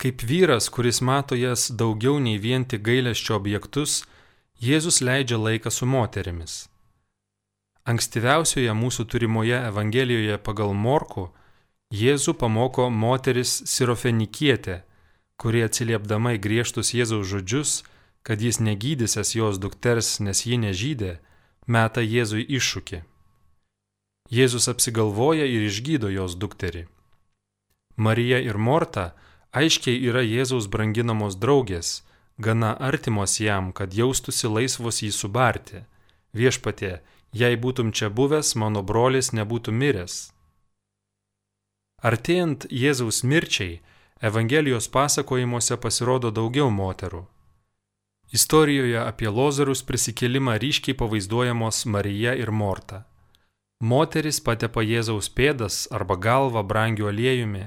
Kaip 0.00 0.22
vyras, 0.30 0.70
kuris 0.72 1.02
mato 1.02 1.36
jas 1.36 1.68
daugiau 1.68 2.16
nei 2.22 2.38
vien 2.38 2.64
tik 2.64 2.86
gailesčio 2.88 3.36
objektus, 3.36 4.04
Jėzus 4.58 5.02
leidžia 5.06 5.36
laiką 5.38 5.70
su 5.70 5.86
moterimis. 5.86 6.54
Ankstyviausioje 7.86 8.72
mūsų 8.74 9.04
turimoje 9.12 9.60
Evangelijoje 9.68 10.38
pagal 10.42 10.72
Morku 10.74 11.28
Jėzų 11.88 12.34
pamoko 12.36 12.90
moteris 12.92 13.62
Sirofenikietė, 13.64 14.82
kuri 15.40 15.62
atsiliepdama 15.64 16.34
į 16.36 16.42
griežtus 16.44 16.92
Jėzaus 16.92 17.24
žodžius, 17.30 17.82
kad 18.22 18.44
jis 18.44 18.60
negydysęs 18.60 19.32
jos 19.34 19.56
dukters, 19.56 20.20
nes 20.20 20.44
ji 20.44 20.58
nežydė, 20.60 21.16
meta 21.66 22.04
Jėzui 22.04 22.44
iššūkį. 22.44 23.00
Jėzus 24.28 24.68
apsigalvoja 24.68 25.48
ir 25.48 25.64
išgydo 25.64 26.12
jos 26.12 26.36
dukterį. 26.36 26.84
Marija 27.96 28.44
ir 28.44 28.60
Morta 28.60 29.14
aiškiai 29.56 29.96
yra 30.04 30.20
Jėzaus 30.20 30.68
branginamos 30.68 31.40
draugės, 31.40 32.02
gana 32.36 32.76
artimos 32.76 33.40
jam, 33.40 33.72
kad 33.72 33.96
jaustųsi 33.96 34.44
laisvos 34.52 35.00
jį 35.00 35.14
subarti. 35.16 35.86
Viešpatie, 36.36 37.00
jei 37.32 37.56
būtum 37.56 37.96
čia 37.96 38.12
buvęs, 38.12 38.58
mano 38.60 38.84
brolis 38.84 39.32
nebūtų 39.32 39.72
miręs. 39.72 40.26
Artėjant 41.98 42.68
Jėzaus 42.70 43.24
mirčiai, 43.26 43.80
Evangelijos 44.22 44.86
pasakojimuose 44.94 45.76
pasirodo 45.82 46.30
daugiau 46.30 46.70
moterų. 46.70 47.24
Istorijoje 48.30 49.00
apie 49.02 49.26
Lozarus 49.30 49.82
prisikelimą 49.82 50.54
ryškiai 50.62 50.94
pavaizduojamos 50.94 51.86
Marija 51.86 52.36
ir 52.38 52.52
Morta. 52.54 53.02
Moteris 53.80 54.38
patepa 54.38 54.82
Jėzaus 54.86 55.30
pėdas 55.30 55.88
arba 55.90 56.14
galvą 56.14 56.62
brangiu 56.62 57.10
aliejumi. 57.10 57.66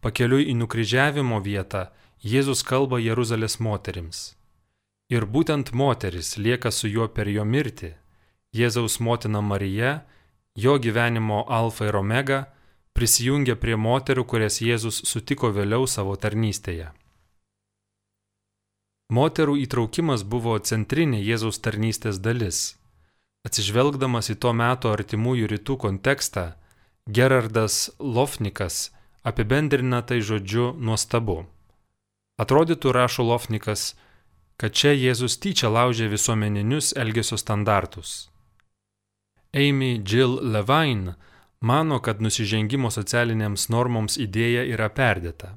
Pakeliui 0.00 0.48
į 0.48 0.56
nukryžiavimo 0.62 1.40
vietą 1.44 1.90
Jėzus 2.24 2.64
kalba 2.64 3.00
Jeruzalės 3.04 3.60
moterims. 3.60 4.32
Ir 5.12 5.28
būtent 5.28 5.74
moteris 5.76 6.38
lieka 6.40 6.72
su 6.72 6.88
juo 6.88 7.08
per 7.08 7.28
jo 7.28 7.44
mirtį. 7.44 7.92
Jėzaus 8.56 8.96
motina 9.00 9.44
Marija, 9.44 10.06
jo 10.56 10.78
gyvenimo 10.80 11.44
alfa 11.48 11.92
ir 11.92 12.00
omega– 12.00 12.44
prisijungia 12.96 13.56
prie 13.60 13.76
moterų, 13.76 14.24
kurias 14.24 14.60
Jėzus 14.64 15.02
sutiko 15.04 15.52
vėliau 15.52 15.86
savo 15.86 16.16
tarnystėje. 16.16 16.90
Moterų 19.12 19.54
įtraukimas 19.62 20.24
buvo 20.26 20.56
centrinė 20.58 21.20
Jėzaus 21.22 21.60
tarnystės 21.62 22.18
dalis. 22.18 22.74
Atsižvelgdamas 23.46 24.32
į 24.32 24.40
to 24.42 24.50
meto 24.56 24.90
artimųjų 24.90 25.52
rytų 25.52 25.76
kontekstą, 25.84 26.46
Gerardas 27.06 27.92
Lofnikas 28.00 28.88
apibendrina 29.22 30.00
tai 30.02 30.18
žodžiu 30.22 30.72
nuostabu. 30.78 31.44
Atrodytų, 32.42 32.90
rašo 32.92 33.22
Lofnikas, 33.26 33.92
kad 34.58 34.74
čia 34.74 34.90
Jėzus 34.96 35.38
tyčia 35.38 35.70
laužė 35.70 36.08
visuomeninius 36.10 36.90
elgesio 36.98 37.38
standartus. 37.38 38.28
Amy 39.54 40.02
Jill 40.02 40.40
Levine 40.42 41.14
mano, 41.60 42.00
kad 42.00 42.20
nusižengimo 42.20 42.90
socialinėms 42.90 43.68
normoms 43.72 44.18
idėja 44.20 44.64
yra 44.68 44.88
perdėta. 44.88 45.56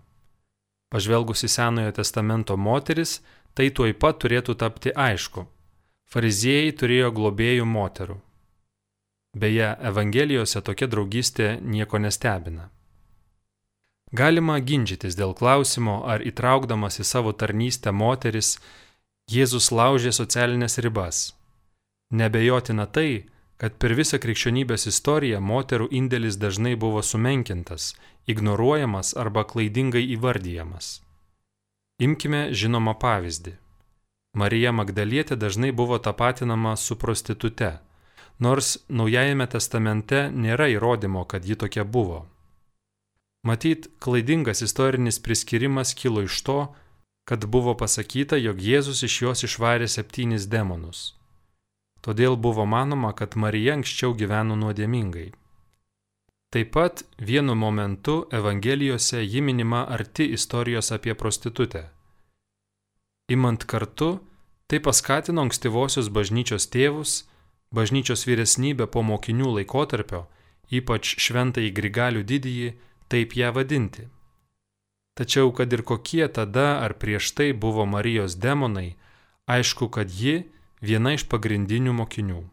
Pažvelgus 0.89 1.45
į 1.45 1.49
Senojo 1.53 1.91
testamento 1.93 2.57
moteris, 2.57 3.19
tai 3.53 3.69
tuoj 3.69 3.93
pat 3.93 4.19
turėtų 4.23 4.55
tapti 4.57 4.93
aišku. 4.95 5.45
Fariziejai 6.09 6.73
turėjo 6.73 7.11
globėjų 7.13 7.65
moterų. 7.69 8.17
Beje, 9.37 9.75
Evangelijose 9.85 10.61
tokia 10.65 10.87
draugystė 10.89 11.59
nieko 11.61 11.99
nestebina. 12.01 12.71
Galima 14.09 14.55
ginčytis 14.57 15.13
dėl 15.13 15.35
klausimo, 15.37 15.99
ar 16.09 16.23
įtraukdamas 16.25 16.97
į 16.97 17.05
savo 17.05 17.33
tarnystę 17.33 17.93
moteris, 17.93 18.57
Jėzus 19.29 19.69
laužė 19.69 20.09
socialinės 20.09 20.79
ribas. 20.81 21.17
Nebejotina 22.09 22.87
tai, 22.89 23.29
kad 23.59 23.75
per 23.75 23.93
visą 23.99 24.17
krikščionybės 24.23 24.87
istoriją 24.87 25.41
moterų 25.43 25.89
indėlis 25.99 26.39
dažnai 26.39 26.77
buvo 26.79 27.03
sumenkintas, 27.03 27.91
ignoruojamas 28.31 29.11
arba 29.19 29.43
klaidingai 29.43 30.05
įvardyjamas. 30.15 31.01
Imkime 31.99 32.47
žinomą 32.55 32.95
pavyzdį. 33.01 33.57
Marija 34.39 34.71
Magdalietė 34.71 35.35
dažnai 35.35 35.73
buvo 35.75 35.97
tapatinama 35.99 36.75
su 36.77 36.95
prostitute, 36.95 37.73
nors 38.39 38.77
Naujajame 38.87 39.47
testamente 39.51 40.29
nėra 40.31 40.69
įrodymo, 40.71 41.25
kad 41.25 41.43
ji 41.43 41.59
tokia 41.59 41.83
buvo. 41.83 42.27
Matyt, 43.43 43.89
klaidingas 43.99 44.61
istorinis 44.63 45.19
priskirimas 45.19 45.93
kilo 45.95 46.23
iš 46.23 46.41
to, 46.47 46.59
kad 47.27 47.45
buvo 47.45 47.75
pasakyta, 47.75 48.39
jog 48.39 48.59
Jėzus 48.63 49.03
iš 49.03 49.21
jos 49.21 49.43
išvarė 49.47 49.87
septynis 49.87 50.47
demonus. 50.47 51.18
Todėl 52.01 52.37
buvo 52.39 52.65
manoma, 52.65 53.11
kad 53.13 53.35
Marija 53.35 53.75
anksčiau 53.75 54.15
gyveno 54.15 54.55
nuodėmingai. 54.55 55.29
Taip 56.49 56.71
pat 56.73 57.03
vienu 57.21 57.55
momentu 57.55 58.25
Evangelijose 58.31 59.21
ji 59.23 59.41
minima 59.41 59.85
arti 59.87 60.25
istorijos 60.33 60.91
apie 60.91 61.13
prostitutę. 61.13 61.89
Imant 63.29 63.63
kartu, 63.63 64.19
tai 64.67 64.79
paskatino 64.79 65.43
ankstyvosios 65.45 66.09
bažnyčios 66.09 66.65
tėvus, 66.73 67.25
bažnyčios 67.69 68.25
vyresnybę 68.25 68.87
po 68.89 69.03
mokinių 69.05 69.51
laikotarpio, 69.59 70.23
ypač 70.73 71.13
šventąjį 71.21 71.69
Grigalių 71.77 72.23
didįjį, 72.31 72.71
taip 73.13 73.35
ją 73.37 73.51
vadinti. 73.53 74.07
Tačiau, 75.19 75.51
kad 75.53 75.73
ir 75.73 75.83
kokie 75.83 76.25
tada 76.33 76.79
ar 76.81 76.95
prieš 76.97 77.33
tai 77.37 77.51
buvo 77.53 77.85
Marijos 77.85 78.37
demonai, 78.41 78.95
aišku, 79.45 79.89
kad 79.93 80.09
ji 80.09 80.47
viena 80.81 81.13
iš 81.15 81.27
pagrindinių 81.31 81.93
mokinių. 81.95 82.43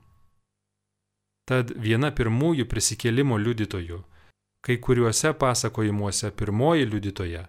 Tad 1.47 1.71
viena 1.78 2.11
pirmųjų 2.11 2.66
prisikėlimo 2.66 3.38
liudytojų, 3.38 4.00
kai 4.66 4.76
kuriuose 4.83 5.30
pasakojimuose 5.38 6.33
pirmoji 6.35 6.88
liudytoja 6.90 7.47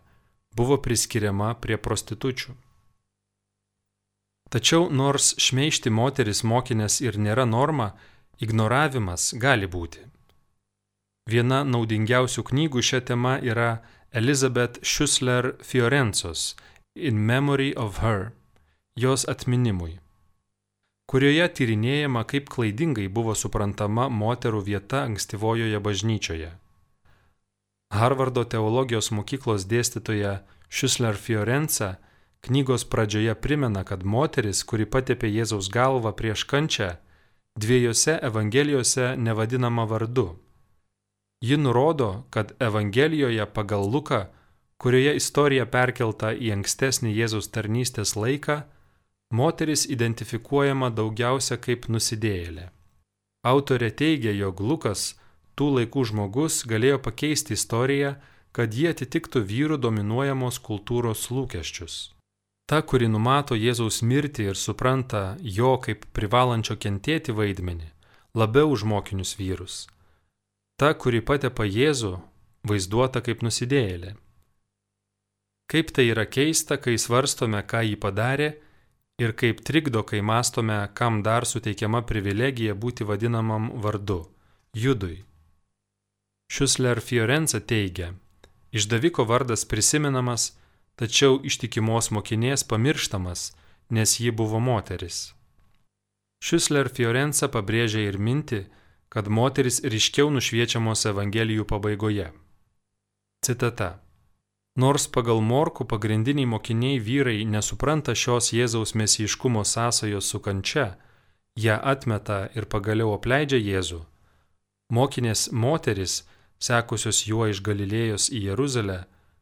buvo 0.58 0.78
priskiriama 0.78 1.56
prie 1.62 1.78
prostitučių. 1.78 2.54
Tačiau 4.54 4.88
nors 4.90 5.34
šmeišti 5.42 5.92
moteris 5.92 6.44
mokinės 6.46 7.02
ir 7.02 7.18
nėra 7.18 7.46
norma, 7.50 7.92
ignoravimas 8.40 9.34
gali 9.42 9.68
būti. 9.68 10.06
Viena 11.28 11.63
naudingiausių 11.68 12.46
knygų 12.48 12.86
šią 12.90 13.02
temą 13.10 13.36
yra 13.44 13.82
Elizabeth 14.13 14.80
Schussler 14.86 15.58
Fiorencos 15.60 16.54
In 16.96 17.20
Memory 17.20 17.74
of 17.76 18.00
Her, 18.00 18.32
jos 18.96 19.28
atminimui 19.28 19.98
kurioje 21.08 21.48
tyrinėjama, 21.60 22.26
kaip 22.28 22.50
klaidingai 22.52 23.08
buvo 23.08 23.36
suprantama 23.36 24.10
moterų 24.12 24.63
vieta 24.67 25.06
ankstyvojoje 25.08 25.80
bažnyčioje. 25.80 26.52
Harvardo 27.96 28.43
teologijos 28.43 29.13
mokyklos 29.15 29.63
dėstytoja 29.72 30.41
Šusler 30.67 31.15
Fiorenza 31.15 31.96
knygos 32.43 32.84
pradžioje 32.86 33.36
primena, 33.36 33.84
kad 33.84 34.04
moteris, 34.04 34.63
kuri 34.63 34.86
patepė 34.86 35.32
Jėzaus 35.32 35.72
galvą 35.72 36.12
prieš 36.12 36.43
kančią, 36.52 36.89
dviejose 37.56 38.20
Evangelijose 38.24 39.15
nevadinama 39.17 39.88
vardu. 39.88 40.36
Ji 41.41 41.58
nurodo, 41.58 42.26
kad 42.30 42.52
Evangelijoje 42.60 43.46
pagal 43.54 43.88
Luką, 43.89 44.26
kurioje 44.78 45.15
istorija 45.17 45.65
perkelta 45.65 46.34
į 46.34 46.52
ankstesnį 46.58 47.13
Jėzaus 47.15 47.50
tarnystės 47.54 48.15
laiką, 48.17 48.63
moteris 49.32 49.86
identifikuojama 49.90 50.90
daugiausia 50.90 51.58
kaip 51.58 51.88
nusidėjėlė. 51.92 52.70
Autorė 53.48 53.92
teigia, 53.92 54.32
jog 54.32 54.62
Lukas, 54.62 55.16
tų 55.56 55.70
laikų 55.80 56.06
žmogus, 56.12 56.63
galėjo 56.68 57.00
pakeisti 57.04 57.56
istoriją, 57.56 58.16
kad 58.52 58.74
jie 58.74 58.90
atitiktų 58.92 59.44
vyrų 59.46 59.78
dominuojamos 59.78 60.60
kultūros 60.60 61.28
lūkesčius. 61.32 62.13
Ta, 62.68 62.82
kuri 62.82 63.08
numato 63.08 63.56
Jėzaus 63.56 64.02
mirtį 64.04 64.50
ir 64.52 64.58
supranta 64.60 65.38
jo 65.40 65.78
kaip 65.80 66.04
privalančio 66.12 66.76
kentėti 66.76 67.32
vaidmenį, 67.32 67.88
labiau 68.36 68.74
už 68.76 68.84
mokinius 68.84 69.38
vyrus. 69.40 69.86
Ta, 70.76 70.92
kuri 70.94 71.22
patepa 71.22 71.63
Jėzų, 71.63 72.18
vaizduota 72.68 73.22
kaip 73.24 73.44
nusidėjėlė. 73.46 74.16
Kaip 75.72 75.92
tai 75.96 76.10
yra 76.12 76.26
keista, 76.28 76.78
kai 76.80 76.98
svarstome, 77.00 77.60
ką 77.63 77.84
jį 77.88 77.96
padarė 78.04 78.50
ir 79.17 79.34
kaip 79.34 79.62
trikdo, 79.65 80.03
kai 80.03 80.21
mastome, 80.21 80.77
kam 80.93 81.23
dar 81.23 81.45
suteikiama 81.45 82.03
privilegija 82.06 82.75
būti 82.75 83.03
vadinamam 83.03 83.71
vardu- 83.84 84.19
Judui. 84.84 85.23
Šusler 86.51 87.01
Fiorenza 87.01 87.60
teigia, 87.60 88.13
išdaviko 88.71 89.25
vardas 89.25 89.65
prisimenamas, 89.65 90.58
tačiau 90.95 91.41
ištikimos 91.43 92.12
mokinės 92.12 92.63
pamirštamas, 92.63 93.51
nes 93.89 94.19
ji 94.19 94.32
buvo 94.32 94.60
moteris. 94.60 95.34
Šusler 96.43 96.89
Fiorenza 96.89 97.47
pabrėžia 97.47 98.08
ir 98.08 98.17
minti, 98.17 98.65
kad 99.10 99.27
moteris 99.27 99.82
ryškiau 99.82 100.30
nušviečiamos 100.30 101.06
Evangelijų 101.06 101.65
pabaigoje. 101.65 102.32
Citata. 103.45 104.07
Nors 104.78 105.08
pagal 105.08 105.42
Morku 105.42 105.86
pagrindiniai 105.86 106.46
mokiniai 106.46 107.00
vyrai 107.02 107.46
nesupranta 107.50 108.13
šios 108.13 108.52
Jėzaus 108.54 108.94
mesijiškumo 108.94 109.63
sąsajos 109.66 110.28
su 110.30 110.40
kančia, 110.40 110.92
ją 111.58 111.80
atmeta 111.82 112.44
ir 112.54 112.68
pagaliau 112.70 113.16
apleidžia 113.16 113.58
Jėzų, 113.58 114.04
mokinės 114.94 115.48
moteris, 115.50 116.20
sekusios 116.62 117.24
juo 117.26 117.48
iš 117.50 117.63
Galilėjos 117.66 118.30
į 118.30 118.44
Jeruzalę, 118.52 119.00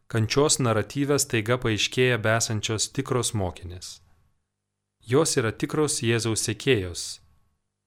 kančios 0.07 0.55
naratyvės 0.63 1.27
taiga 1.27 1.59
paaiškėja 1.59 2.21
besančios 2.23 2.87
tikros 2.95 3.33
mokinės. 3.35 3.99
Jos 5.03 5.35
yra 5.35 5.51
tikros 5.51 5.99
Jėzaus 5.99 6.47
sekėjos, 6.47 7.03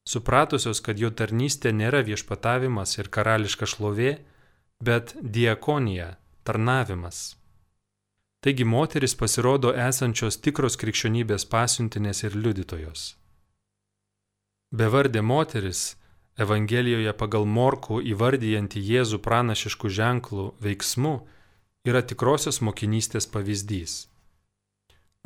supratusios, 0.04 0.84
kad 0.84 1.00
jo 1.00 1.08
tarnystė 1.08 1.72
nėra 1.72 2.04
viešpatavimas 2.04 2.98
ir 3.00 3.08
karališka 3.08 3.64
šlovė, 3.64 4.18
bet 4.84 5.16
diakonija, 5.16 6.18
tarnavimas. 6.44 7.37
Taigi 8.40 8.64
moteris 8.64 9.16
pasirodo 9.18 9.72
esančios 9.74 10.36
tikros 10.38 10.78
krikščionybės 10.78 11.46
pasiuntinės 11.50 12.22
ir 12.28 12.36
liudytojos. 12.38 13.06
Bevardė 14.70 15.22
moteris, 15.22 15.96
Evangelijoje 16.38 17.12
pagal 17.18 17.48
Morku 17.50 17.98
įvardyjanti 18.12 18.78
Jėzų 18.78 19.18
pranašiškų 19.24 19.90
ženklų 19.90 20.44
veiksmų, 20.62 21.14
yra 21.88 22.02
tikrosios 22.06 22.60
mokinystės 22.62 23.26
pavyzdys. 23.26 24.06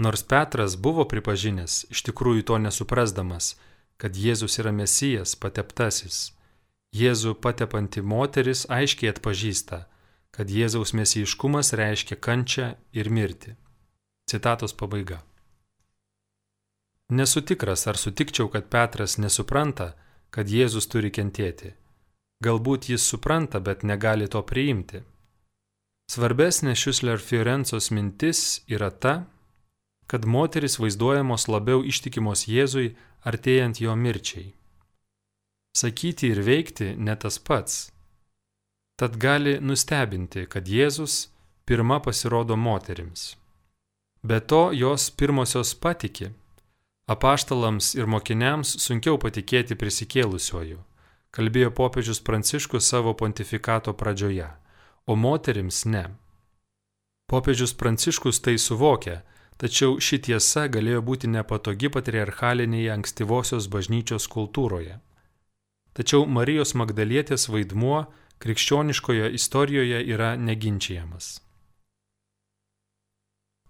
Nors 0.01 0.25
Petras 0.25 0.79
buvo 0.81 1.05
pripažinęs, 1.05 1.83
iš 1.93 2.01
tikrųjų 2.09 2.47
to 2.49 2.57
nesuprasdamas, 2.65 3.59
kad 4.01 4.17
Jėzus 4.17 4.57
yra 4.63 4.73
Mesijas, 4.73 5.37
pateptasis, 5.37 6.33
Jėzų 6.97 7.37
patepanti 7.45 8.01
moteris 8.01 8.65
aiškiai 8.73 9.13
atpažįsta, 9.13 9.85
kad 10.33 10.49
Jėzaus 10.49 10.95
mesijiškumas 10.97 11.75
reiškia 11.77 12.17
kančią 12.17 12.73
ir 12.97 13.11
mirtį. 13.13 13.55
Citatos 14.31 14.73
pabaiga. 14.73 15.21
Nesu 17.13 17.43
tikras, 17.45 17.85
ar 17.87 17.99
sutikčiau, 18.01 18.49
kad 18.49 18.71
Petras 18.73 19.19
nesupranta, 19.21 19.93
kad 20.33 20.49
Jėzus 20.49 20.89
turi 20.89 21.13
kentėti. 21.13 21.75
Galbūt 22.43 22.89
jis 22.89 23.05
supranta, 23.05 23.61
bet 23.61 23.85
negali 23.85 24.27
to 24.33 24.41
priimti. 24.43 25.03
Svarbesnė 26.09 26.73
Šiusler 26.75 27.21
Fiorencos 27.21 27.91
mintis 27.93 28.63
yra 28.73 28.89
ta, 28.91 29.15
kad 30.09 30.25
moteris 30.25 30.79
vaizduojamos 30.81 31.47
labiau 31.53 31.85
ištikimos 31.85 32.49
Jėzui 32.49 32.95
artėjant 33.29 33.85
jo 33.85 33.95
mirčiai. 33.97 34.55
Sakyti 35.77 36.33
ir 36.33 36.43
veikti 36.45 36.95
ne 36.97 37.15
tas 37.17 37.39
pats. 37.39 37.92
Tad 38.97 39.17
gali 39.17 39.59
nustebinti, 39.61 40.47
kad 40.47 40.69
Jėzus 40.69 41.29
pirma 41.65 42.01
pasirodo 42.03 42.57
moterims. 42.57 43.37
Be 44.23 44.41
to 44.41 44.71
jos 44.73 45.11
pirmosios 45.11 45.75
patiki. 45.75 46.31
Apaštalams 47.07 47.95
ir 47.99 48.07
mokiniams 48.07 48.77
sunkiau 48.85 49.19
patikėti 49.19 49.75
prisikėlusiuoju, 49.75 50.79
kalbėjo 51.35 51.73
popiežius 51.75 52.21
Pranciškus 52.23 52.87
savo 52.87 53.15
pontifikato 53.19 53.93
pradžioje, 53.93 54.47
o 55.07 55.17
moterims 55.17 55.83
ne. 55.85 56.05
Popiežius 57.27 57.75
Pranciškus 57.75 58.39
tai 58.45 58.55
suvokia, 58.59 59.23
tačiau 59.59 59.99
ši 59.99 60.21
tiesa 60.29 60.69
galėjo 60.71 61.03
būti 61.09 61.33
nepatogi 61.33 61.91
patriarchalinėje 61.91 62.95
ankstyvosios 62.95 63.67
bažnyčios 63.73 64.29
kultūroje. 64.31 65.01
Tačiau 65.99 66.25
Marijos 66.27 66.77
Magdalietės 66.79 67.49
vaidmuo 67.51 68.07
krikščioniškoje 68.43 69.31
istorijoje 69.39 70.03
yra 70.15 70.35
neginčiamas. 70.37 71.39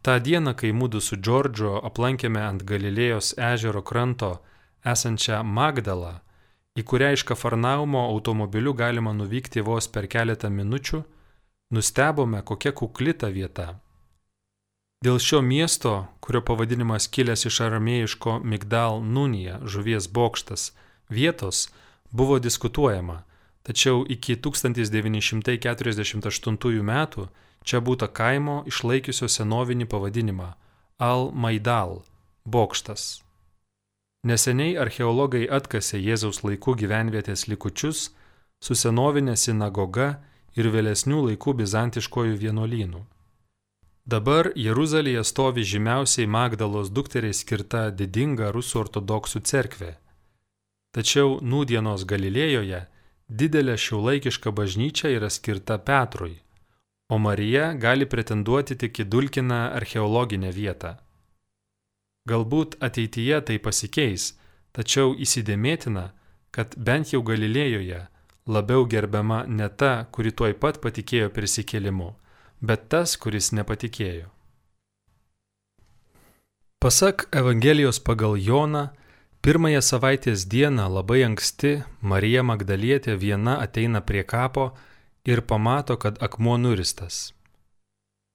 Ta 0.03 0.19
diena, 0.19 0.55
kai 0.59 0.73
mūdu 0.75 0.99
su 0.99 1.17
Džordžu 1.17 1.77
aplankėme 1.87 2.41
ant 2.43 2.65
Galilėjos 2.67 3.35
ežero 3.53 3.85
kranto 3.87 4.33
esančią 4.95 5.43
Magdalą, 5.47 6.17
į 6.75 6.83
kurią 6.89 7.13
iš 7.17 7.23
Kafarnaumo 7.29 8.03
automobiliu 8.09 8.73
galima 8.75 9.13
nuvykti 9.15 9.63
vos 9.63 9.87
per 9.95 10.09
keletą 10.11 10.51
minučių, 10.51 11.03
nustebome, 11.77 12.43
kokia 12.43 12.73
kukli 12.73 13.15
ta 13.15 13.31
vieta. 13.31 13.69
Dėl 15.03 15.19
šio 15.19 15.41
miesto, 15.43 15.93
kurio 16.23 16.43
pavadinimas 16.47 17.09
kilęs 17.11 17.47
iš 17.51 17.61
aramėjiško 17.67 18.39
Migdal 18.47 19.03
Nunija, 19.03 19.61
žuvies 19.67 20.07
bokštas, 20.07 20.71
vietos, 21.11 21.69
buvo 22.11 22.39
diskutuojama, 22.39 23.23
tačiau 23.63 24.07
iki 24.09 24.37
1948 24.37 26.83
metų 26.93 27.29
čia 27.65 27.81
būta 27.81 28.09
kaimo 28.09 28.65
išlaikiusio 28.67 29.29
senovinį 29.29 29.87
pavadinimą 29.87 30.55
Al-Maidal- 30.99 32.03
bokštas. 32.55 33.23
Neseniai 34.23 34.77
archeologai 34.79 35.49
atkasė 35.51 35.99
Jėzaus 35.99 36.45
laikų 36.47 36.77
gyvenvietės 36.83 37.49
likučius 37.51 38.11
su 38.63 38.75
senovinė 38.75 39.37
sinagoga 39.37 40.23
ir 40.55 40.71
vėlesnių 40.71 41.27
laikų 41.29 41.55
bizantiškojų 41.63 42.37
vienuolynų. 42.45 43.03
Dabar 44.07 44.51
Jeruzalėje 44.59 45.25
stovi 45.25 45.63
žymiausiai 45.63 46.27
Magdalos 46.27 46.91
dukteriai 46.91 47.35
skirta 47.35 47.91
didinga 47.91 48.51
rusų 48.55 48.79
ortodoksų 48.85 49.43
cerkvė. 49.47 49.93
Tačiau 50.93 51.39
nūdienos 51.41 52.05
Galilėjoje 52.05 52.87
didelė 53.41 53.77
šiuolaikiška 53.81 54.53
bažnyčia 54.53 55.13
yra 55.17 55.31
skirta 55.31 55.79
Petrui, 55.79 56.37
o 57.13 57.19
Marija 57.19 57.73
gali 57.85 58.07
pretenduoti 58.07 58.77
tik 58.83 59.03
į 59.05 59.09
dulkiną 59.15 59.61
archeologinę 59.79 60.53
vietą. 60.53 60.97
Galbūt 62.29 62.77
ateityje 62.89 63.41
tai 63.49 63.59
pasikeis, 63.59 64.33
tačiau 64.73 65.15
įsidėmėtina, 65.27 66.13
kad 66.55 66.77
bent 66.77 67.13
jau 67.13 67.23
Galilėjoje 67.27 68.07
labiau 68.47 68.87
gerbiama 68.87 69.45
ne 69.47 69.69
ta, 69.69 70.07
kuri 70.13 70.33
tuoj 70.33 70.55
pat 70.63 70.79
patikėjo 70.85 71.31
prisikėlimu, 71.35 72.13
bet 72.61 72.89
tas, 72.93 73.17
kuris 73.17 73.53
nepatikėjo. 73.53 74.29
Pasak 76.83 77.29
Evangelijos 77.31 78.01
pagal 78.03 78.37
Joną, 78.37 78.89
Pirmąją 79.43 79.81
savaitės 79.83 80.45
dieną 80.47 80.85
labai 80.97 81.25
anksti 81.27 81.71
Marija 82.11 82.45
Magdalietė 82.47 83.17
viena 83.19 83.57
ateina 83.65 84.01
prie 84.11 84.23
kapo 84.23 84.69
ir 85.27 85.43
pamato, 85.43 85.97
kad 85.97 86.21
akmuo 86.23 86.55
nuristas. 86.63 87.33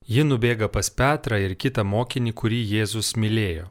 Ji 0.03 0.25
nubėga 0.27 0.67
pas 0.67 0.89
Petrą 0.91 1.39
ir 1.45 1.55
kitą 1.55 1.87
mokinį, 1.87 2.33
kurį 2.41 2.59
Jėzus 2.73 3.13
mylėjo. 3.23 3.69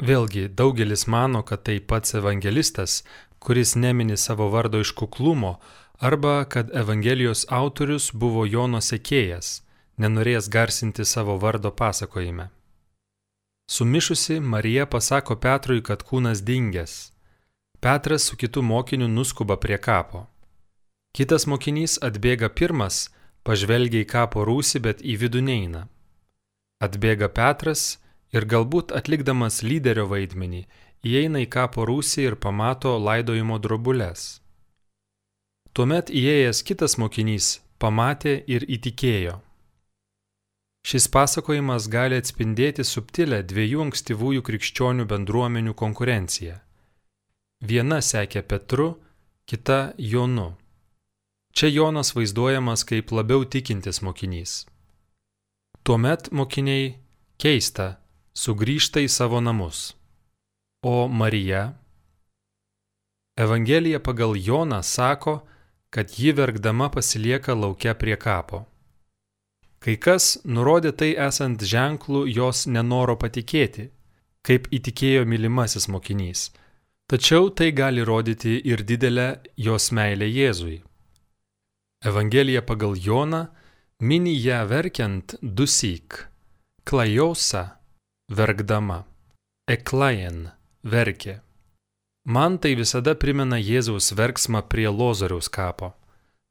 Vėlgi, 0.00 0.46
daugelis 0.48 1.04
mano, 1.06 1.44
kad 1.44 1.66
tai 1.68 1.76
pats 1.92 2.16
evangelistas, 2.16 3.02
kuris 3.38 3.76
nemini 3.76 4.16
savo 4.16 4.48
vardo 4.56 4.80
iš 4.80 4.96
kuklumo, 4.96 5.58
arba 6.00 6.40
kad 6.48 6.72
Evangelijos 6.72 7.44
autorius 7.52 8.10
buvo 8.12 8.48
Jono 8.48 8.80
sekėjas, 8.80 9.58
nenorėjęs 10.00 10.48
garsinti 10.48 11.04
savo 11.04 11.36
vardo 11.36 11.68
pasakojime. 11.70 12.48
Sumišusi 13.66 14.40
Marija 14.40 14.86
pasako 14.86 15.36
Petrui, 15.36 15.82
kad 15.82 16.02
kūnas 16.02 16.42
dingęs. 16.44 17.12
Petras 17.80 18.28
su 18.28 18.36
kitu 18.36 18.62
mokiniu 18.62 19.08
nuskuba 19.08 19.56
prie 19.56 19.78
kapo. 19.78 20.26
Kitas 21.16 21.46
mokinys 21.46 21.96
atbėga 22.02 22.48
pirmas, 22.48 23.08
pažvelgia 23.42 24.04
į 24.04 24.08
kapo 24.10 24.44
rūsį, 24.44 24.80
bet 24.86 25.00
į 25.00 25.16
vidų 25.22 25.42
neina. 25.48 25.86
Atbėga 26.84 27.28
Petras 27.28 27.98
ir 28.32 28.44
galbūt 28.44 28.92
atlikdamas 28.92 29.62
lyderio 29.62 30.06
vaidmenį, 30.12 30.64
įeina 31.04 31.44
į 31.44 31.48
kapo 31.56 31.86
rūsį 31.88 32.28
ir 32.28 32.36
pamato 32.36 32.96
laidojimo 32.98 33.58
drobulės. 33.58 34.40
Tuomet 35.72 36.10
įėjęs 36.10 36.62
kitas 36.68 36.98
mokinys 36.98 37.60
pamatė 37.78 38.36
ir 38.46 38.66
įtikėjo. 38.68 39.40
Šis 40.84 41.06
pasakojimas 41.08 41.88
gali 41.88 42.18
atspindėti 42.20 42.84
subtilę 42.84 43.40
dviejų 43.48 43.86
ankstyvųjų 43.86 44.42
krikščionių 44.44 45.06
bendruomenių 45.08 45.72
konkurenciją. 45.80 46.58
Viena 47.64 48.02
sekė 48.04 48.42
Petru, 48.44 48.90
kita 49.48 49.94
Jonu. 49.96 50.50
Čia 51.56 51.70
Jonas 51.72 52.12
vaizduojamas 52.12 52.84
kaip 52.84 53.14
labiau 53.16 53.46
tikintis 53.48 54.02
mokinys. 54.04 54.66
Tuomet 55.84 56.28
mokiniai 56.32 56.98
keista 57.40 57.94
sugrįžta 58.36 59.00
į 59.00 59.08
savo 59.08 59.40
namus. 59.40 59.94
O 60.84 61.08
Marija? 61.08 61.78
Evangelija 63.40 64.02
pagal 64.04 64.36
Joną 64.36 64.82
sako, 64.82 65.40
kad 65.90 66.12
ji 66.18 66.32
verkdama 66.36 66.90
pasilieka 66.90 67.54
laukia 67.54 67.94
prie 67.94 68.16
kapo. 68.20 68.66
Kai 69.84 69.98
kas 70.00 70.38
nurodė 70.48 70.94
tai 70.96 71.10
esant 71.20 71.60
ženklų 71.60 72.24
jos 72.32 72.64
nenoro 72.66 73.18
patikėti, 73.20 73.90
kaip 74.40 74.70
įtikėjo 74.72 75.26
mylimasis 75.28 75.90
mokinys. 75.92 76.48
Tačiau 77.04 77.50
tai 77.52 77.68
gali 77.76 78.00
rodyti 78.00 78.56
ir 78.64 78.80
didelę 78.80 79.28
jos 79.60 79.90
meilę 79.92 80.24
Jėzui. 80.24 80.78
Evangelija 82.04 82.62
pagal 82.64 82.96
Joną 82.96 83.42
mini 84.00 84.32
ją 84.40 84.64
verkiant 84.68 85.36
dusyk, 85.42 86.28
klajosa 86.88 87.76
verkdama, 88.28 89.04
eklajen 89.68 90.48
verkė. 90.84 91.40
Man 92.24 92.56
tai 92.56 92.72
visada 92.72 93.12
primena 93.14 93.60
Jėzaus 93.60 94.14
verksmą 94.16 94.64
prie 94.68 94.88
Lozoriaus 94.88 95.50
kapo. 95.52 95.92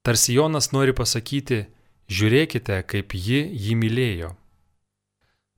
Tarsi 0.06 0.36
Jonas 0.38 0.70
nori 0.70 0.94
pasakyti, 0.94 1.66
Žiūrėkite, 2.12 2.82
kaip 2.84 3.14
ji 3.16 3.44
jį 3.48 3.76
mylėjo. 3.80 4.34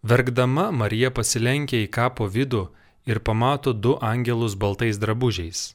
Verkdama 0.06 0.70
Marija 0.72 1.10
pasilenkė 1.10 1.82
į 1.86 1.90
kapo 1.90 2.28
vidų 2.30 2.68
ir 3.10 3.20
pamato 3.20 3.74
du 3.74 3.96
angelus 4.02 4.54
baltais 4.54 5.00
drabužiais. 5.02 5.74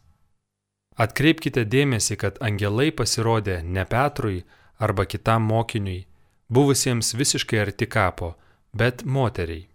Atkreipkite 1.01 1.65
dėmesį, 1.65 2.17
kad 2.21 2.39
angelai 2.45 2.91
pasirodė 2.93 3.63
ne 3.65 3.85
Petrui 3.89 4.45
arba 4.79 5.07
kitam 5.07 5.49
mokiniui, 5.51 6.07
buvusiems 6.49 7.15
visiškai 7.19 7.59
arti 7.65 7.87
kapo, 7.87 8.35
bet 8.75 9.03
moteriai. 9.03 9.67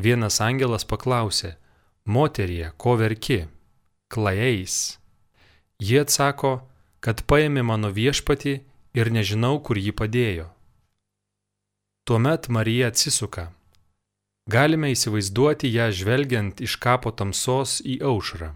Vienas 0.00 0.40
angelas 0.40 0.86
paklausė, 0.88 1.56
moterie, 2.04 2.70
ko 2.76 2.96
verki? 2.96 3.42
Klajais. 4.08 4.96
Jie 5.80 6.00
atsako, 6.00 6.60
kad 7.04 7.20
paėmė 7.28 7.64
mano 7.66 7.90
viešpatį 7.92 8.54
ir 8.94 9.10
nežinau, 9.12 9.58
kur 9.62 9.78
jį 9.78 9.92
padėjo. 9.96 10.48
Tuomet 12.06 12.48
Marija 12.48 12.90
atsisuka. 12.90 13.50
Galime 14.50 14.90
įsivaizduoti 14.90 15.68
ją 15.70 15.90
žvelgiant 15.94 16.60
iš 16.64 16.74
kapo 16.82 17.12
tamsos 17.14 17.78
į 17.86 18.00
aušrą. 18.10 18.54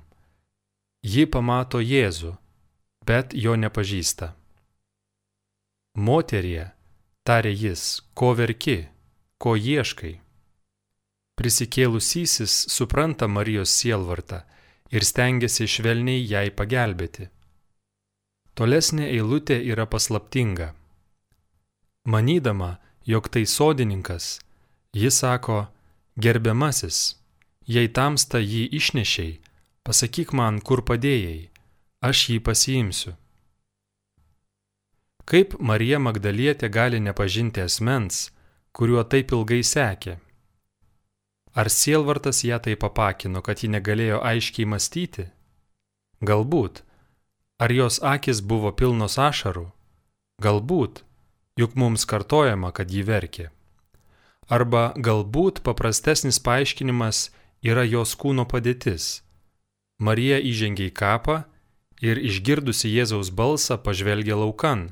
Ji 1.05 1.27
pamato 1.29 1.79
Jėzų, 1.85 2.33
bet 3.07 3.35
jo 3.37 3.55
nepažįsta. 3.61 4.33
Moterie, 5.95 6.73
tarė 7.23 7.53
jis, 7.55 8.03
ko 8.19 8.33
verki, 8.35 8.89
ko 9.39 9.55
ieškai. 9.55 10.17
Prisikėlusysis 11.39 12.55
supranta 12.73 13.29
Marijos 13.29 13.71
sielvartą 13.71 14.41
ir 14.91 15.07
stengiasi 15.07 15.69
švelniai 15.71 16.25
jai 16.27 16.49
pagelbėti. 16.51 17.29
Tolesnė 18.55 19.11
eilutė 19.11 19.59
yra 19.73 19.87
paslaptinga. 19.91 20.73
Manydama, 22.07 22.77
jog 23.05 23.29
tai 23.29 23.47
sodininkas, 23.51 24.39
Jis 24.95 25.17
sako, 25.19 25.67
gerbiamasis, 26.15 26.99
jei 27.67 27.89
tamsta 27.91 28.39
jį 28.39 28.69
išnešiai, 28.79 29.33
pasakyk 29.83 30.31
man, 30.39 30.61
kur 30.63 30.85
padėjai, 30.87 31.49
aš 31.99 32.21
jį 32.31 32.37
pasiimsiu. 32.47 33.15
Kaip 35.27 35.57
Marija 35.59 35.99
Magdalietė 35.99 36.71
gali 36.71 37.01
nepažinti 37.03 37.65
asmens, 37.65 38.29
kuriuo 38.71 39.03
taip 39.03 39.35
ilgai 39.35 39.65
sekė? 39.67 40.15
Ar 41.59 41.71
sielvartas 41.71 42.45
ją 42.47 42.61
taip 42.63 42.85
papakino, 42.87 43.43
kad 43.43 43.67
ji 43.67 43.73
negalėjo 43.75 44.23
aiškiai 44.23 44.71
mąstyti? 44.71 45.27
Galbūt. 46.23 46.85
Ar 47.59 47.71
jos 47.73 48.01
akis 48.03 48.41
buvo 48.43 48.73
pilnos 48.75 49.15
ašarų? 49.15 49.69
Galbūt, 50.43 51.05
juk 51.55 51.77
mums 51.79 52.03
kartojama, 52.11 52.73
kad 52.75 52.91
ji 52.91 53.05
verkė. 53.07 53.51
Arba 54.51 54.93
galbūt 54.99 55.63
paprastesnis 55.63 56.41
paaiškinimas 56.43 57.31
yra 57.63 57.85
jos 57.87 58.17
kūno 58.19 58.45
padėtis. 58.51 59.23
Marija 60.03 60.41
įžengė 60.43 60.91
į 60.91 60.95
kapą 60.99 61.37
ir 62.03 62.19
išgirdusi 62.19 62.91
Jėzaus 62.91 63.31
balsą 63.31 63.79
pažvelgė 63.79 64.35
laukan. 64.35 64.91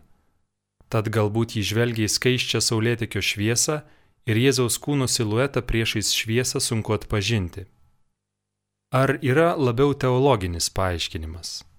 Tad 0.86 1.10
galbūt 1.10 1.56
jį 1.58 1.64
žvelgia 1.66 2.06
į 2.06 2.14
skaiščią 2.14 2.62
saulėtekio 2.62 3.24
šviesą 3.26 3.80
ir 4.30 4.38
Jėzaus 4.38 4.78
kūno 4.78 5.10
siluetą 5.10 5.64
priešais 5.66 6.14
šviesą 6.14 6.62
sunku 6.62 6.94
atpažinti. 6.94 7.66
Ar 8.94 9.16
yra 9.18 9.56
labiau 9.58 9.98
teologinis 9.98 10.70
paaiškinimas? 10.70 11.71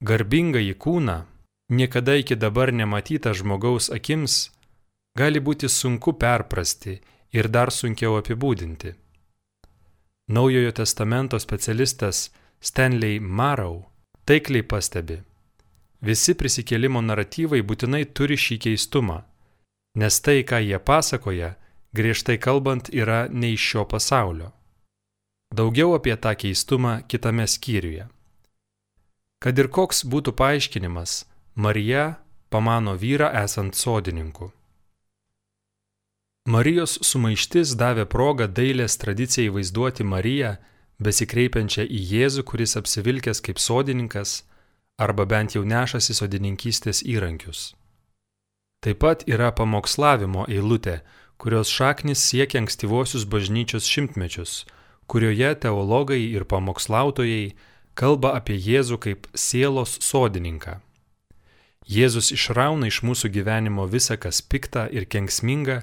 Garbinga 0.00 0.60
į 0.62 0.76
kūną, 0.78 1.24
niekada 1.74 2.14
iki 2.14 2.36
dabar 2.38 2.70
nematyta 2.70 3.32
žmogaus 3.34 3.90
akims, 3.90 4.52
gali 5.18 5.40
būti 5.42 5.66
sunku 5.66 6.14
perprasti 6.14 7.00
ir 7.34 7.48
dar 7.50 7.72
sunkiau 7.74 8.18
apibūdinti. 8.20 8.94
Naujojo 10.30 10.72
testamento 10.72 11.38
specialistas 11.42 12.28
Stanley 12.60 13.18
Marrow 13.18 13.88
taikliai 14.28 14.62
pastebi, 14.62 15.16
visi 16.04 16.34
prisikėlimo 16.38 17.00
naratyvai 17.02 17.62
būtinai 17.64 18.04
turi 18.14 18.36
šį 18.36 18.58
keistumą, 18.66 19.22
nes 19.98 20.20
tai, 20.20 20.44
ką 20.44 20.60
jie 20.62 20.78
pasakoja, 20.78 21.56
griežtai 21.96 22.36
kalbant, 22.38 22.92
yra 22.92 23.26
ne 23.32 23.50
iš 23.56 23.66
šio 23.72 23.84
pasaulio. 23.88 24.52
Daugiau 25.54 25.96
apie 25.96 26.14
tą 26.20 26.36
keistumą 26.36 27.00
kitame 27.08 27.48
skyriuje. 27.48 28.06
Kad 29.38 29.58
ir 29.58 29.68
koks 29.70 30.02
būtų 30.02 30.34
paaiškinimas, 30.34 31.24
Marija 31.54 32.18
pamano 32.50 32.96
vyrą 32.98 33.28
esant 33.44 33.76
sodininku. 33.78 34.50
Marijos 36.48 36.96
sumaištis 37.04 37.74
davė 37.78 38.06
progą 38.08 38.48
dailės 38.48 38.96
tradicijai 38.98 39.52
vaizduoti 39.52 40.04
Mariją, 40.04 40.56
besikreipiančią 40.98 41.84
į 41.84 42.00
Jėzų, 42.12 42.44
kuris 42.50 42.74
apsivilkęs 42.80 43.42
kaip 43.44 43.60
sodininkas, 43.62 44.42
arba 44.98 45.26
bent 45.28 45.54
jau 45.54 45.62
nešasi 45.62 46.16
sodininkystės 46.16 47.04
įrankius. 47.06 47.74
Taip 48.82 49.02
pat 49.04 49.22
yra 49.28 49.52
pamokslavimo 49.52 50.46
eilutė, 50.48 51.02
kurios 51.38 51.70
šaknis 51.70 52.22
siekia 52.26 52.62
ankstyvosius 52.62 53.26
bažnyčios 53.30 53.86
šimtmečius, 53.86 54.64
kurioje 55.06 55.54
teologai 55.62 56.22
ir 56.26 56.46
pamokslautojai 56.48 57.52
kalba 57.98 58.36
apie 58.38 58.54
Jėzų 58.56 58.98
kaip 59.02 59.26
sielos 59.34 59.96
sodininką. 60.04 60.78
Jėzus 61.88 62.30
išrauna 62.36 62.90
iš 62.90 63.00
mūsų 63.02 63.30
gyvenimo 63.32 63.86
visą, 63.88 64.18
kas 64.20 64.42
pikta 64.44 64.86
ir 64.92 65.08
kenksminga, 65.08 65.80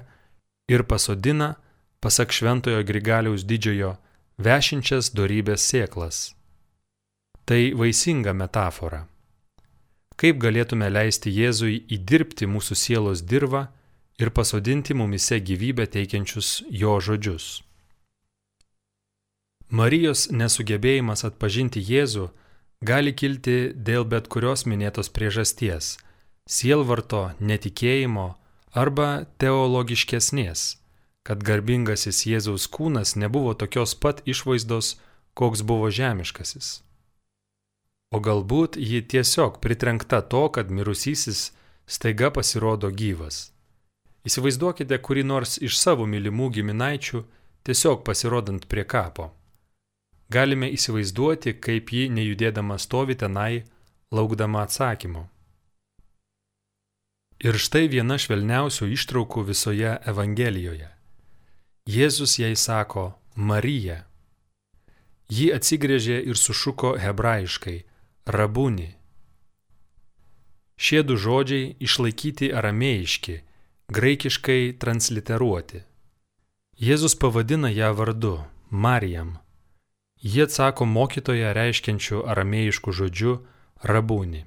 ir 0.70 0.86
pasodina, 0.86 1.56
pasak 2.00 2.32
šventojo 2.32 2.84
Grigaliaus 2.86 3.42
didžiojo, 3.42 3.96
vešinčias 4.38 5.10
darybės 5.18 5.66
sėklas. 5.66 6.22
Tai 7.46 7.60
vaisinga 7.78 8.32
metafora. 8.34 9.04
Kaip 10.16 10.38
galėtume 10.40 10.88
leisti 10.88 11.30
Jėzui 11.34 11.82
įdirbti 11.92 12.46
mūsų 12.48 12.78
sielos 12.78 13.20
dirbą 13.20 13.66
ir 14.22 14.30
pasodinti 14.30 14.94
mumise 14.94 15.42
gyvybę 15.42 15.84
teikiančius 15.92 16.62
jo 16.70 16.96
žodžius. 17.02 17.65
Marijos 19.70 20.28
nesugebėjimas 20.30 21.24
atpažinti 21.26 21.80
Jėzų 21.82 22.28
gali 22.86 23.12
kilti 23.12 23.72
dėl 23.74 24.04
bet 24.06 24.28
kurios 24.30 24.62
minėtos 24.62 25.10
priežasties- 25.10 25.98
sielvarto, 26.56 27.34
netikėjimo 27.40 28.36
arba 28.72 29.26
teologiškesnės, 29.38 30.76
kad 31.24 31.42
garbingasis 31.42 32.26
Jėzaus 32.26 32.68
kūnas 32.70 33.16
nebuvo 33.16 33.54
tokios 33.58 33.94
pat 33.94 34.22
išvaizdos, 34.24 34.96
koks 35.34 35.62
buvo 35.62 35.90
žemiškasis. 35.90 36.82
O 38.14 38.20
galbūt 38.20 38.76
ji 38.78 39.02
tiesiog 39.02 39.58
pritrenkta 39.60 40.22
to, 40.22 40.48
kad 40.48 40.70
mirusysis 40.70 41.50
staiga 41.86 42.30
pasirodo 42.30 42.90
gyvas. 42.90 43.50
Įsivaizduokite 44.24 44.98
kurį 44.98 45.24
nors 45.24 45.58
iš 45.58 45.74
savo 45.78 46.06
mylimų 46.06 46.52
giminaičių 46.54 47.24
tiesiog 47.66 48.04
pasirodant 48.04 48.68
prie 48.68 48.84
kapo. 48.84 49.32
Galime 50.30 50.68
įsivaizduoti, 50.74 51.54
kaip 51.62 51.92
ji 51.92 52.08
nejudėdama 52.10 52.78
stovi 52.82 53.14
tenai, 53.14 53.64
laukdama 54.10 54.64
atsakymo. 54.66 55.28
Ir 57.46 57.58
štai 57.60 57.86
viena 57.92 58.16
švelniausių 58.18 58.88
ištraukų 58.96 59.44
visoje 59.46 59.92
Evangelijoje. 60.08 60.88
Jėzus 61.86 62.38
jai 62.40 62.54
sako 62.56 63.12
Marija. 63.36 64.02
Ji 65.30 65.52
atsigrėžė 65.54 66.22
ir 66.26 66.38
sušuko 66.38 66.96
hebrajiškai 67.02 67.76
Rabūni. 68.26 68.88
Šie 70.76 71.02
du 71.06 71.16
žodžiai 71.16 71.76
išlaikyti 71.80 72.50
aramėjiški 72.52 73.36
graikiškai 73.92 74.74
transliteruoti. 74.82 75.84
Jėzus 76.82 77.14
pavadina 77.14 77.70
ją 77.70 77.94
vardu- 77.94 78.44
Marijam. 78.84 79.38
Jie 80.22 80.44
atsako 80.48 80.86
mokytoje 80.88 81.52
reiškiančiu 81.52 82.22
aramėjišku 82.24 82.92
žodžiu 82.92 83.38
rabūni. 83.84 84.46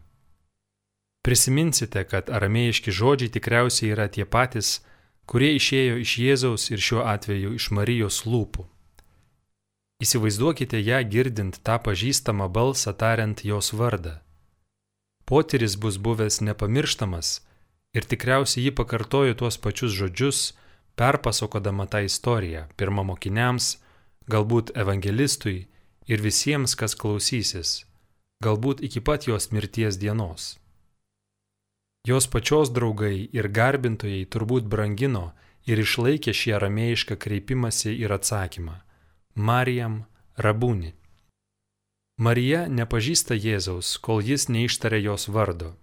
Prisiminsite, 1.26 2.04
kad 2.10 2.30
aramėjiški 2.32 2.92
žodžiai 2.96 3.34
tikriausiai 3.36 3.92
yra 3.94 4.08
tie 4.10 4.26
patys, 4.26 4.80
kurie 5.30 5.52
išėjo 5.60 6.00
iš 6.02 6.14
Jėzaus 6.24 6.70
ir 6.74 6.82
šiuo 6.82 7.04
atveju 7.06 7.54
iš 7.60 7.70
Marijos 7.76 8.24
lūpų. 8.26 8.66
Įsivaizduokite 10.00 10.80
ją 10.80 11.04
girdint 11.12 11.60
tą 11.62 11.76
pažįstamą 11.86 12.48
balsą 12.56 12.96
tariant 12.96 13.44
jos 13.44 13.74
vardą. 13.76 14.16
Potyris 15.30 15.76
bus 15.76 16.00
buvęs 16.00 16.40
nepamirštamas, 16.42 17.42
ir 17.94 18.08
tikriausiai 18.08 18.64
ji 18.66 18.72
pakartojo 18.80 19.36
tuos 19.42 19.60
pačius 19.62 19.94
žodžius, 20.00 20.40
perpasakodama 20.96 21.86
tą 21.92 22.02
istoriją 22.08 22.64
pirmą 22.80 23.04
mokiniams, 23.12 23.76
galbūt 24.30 24.72
evangelistui 24.78 25.68
ir 26.08 26.22
visiems, 26.22 26.76
kas 26.80 26.96
klausysis, 26.96 27.86
galbūt 28.46 28.84
iki 28.86 29.02
pat 29.02 29.28
jos 29.28 29.52
mirties 29.52 29.98
dienos. 30.02 30.58
Jos 32.08 32.28
pačios 32.32 32.72
draugai 32.72 33.30
ir 33.36 33.50
garbintojai 33.52 34.24
turbūt 34.34 34.70
brangino 34.72 35.34
ir 35.68 35.82
išlaikė 35.84 36.34
šį 36.34 36.56
aramėjišką 36.58 37.18
kreipimąsi 37.26 37.92
ir 37.92 38.14
atsakymą- 38.16 38.80
Marijam 39.50 40.06
Rabūni. 40.38 40.94
Marija 42.20 42.68
nepažįsta 42.68 43.36
Jėzaus, 43.36 43.98
kol 44.06 44.22
jis 44.22 44.48
neištarė 44.50 45.02
jos 45.04 45.28
vardo. 45.28 45.76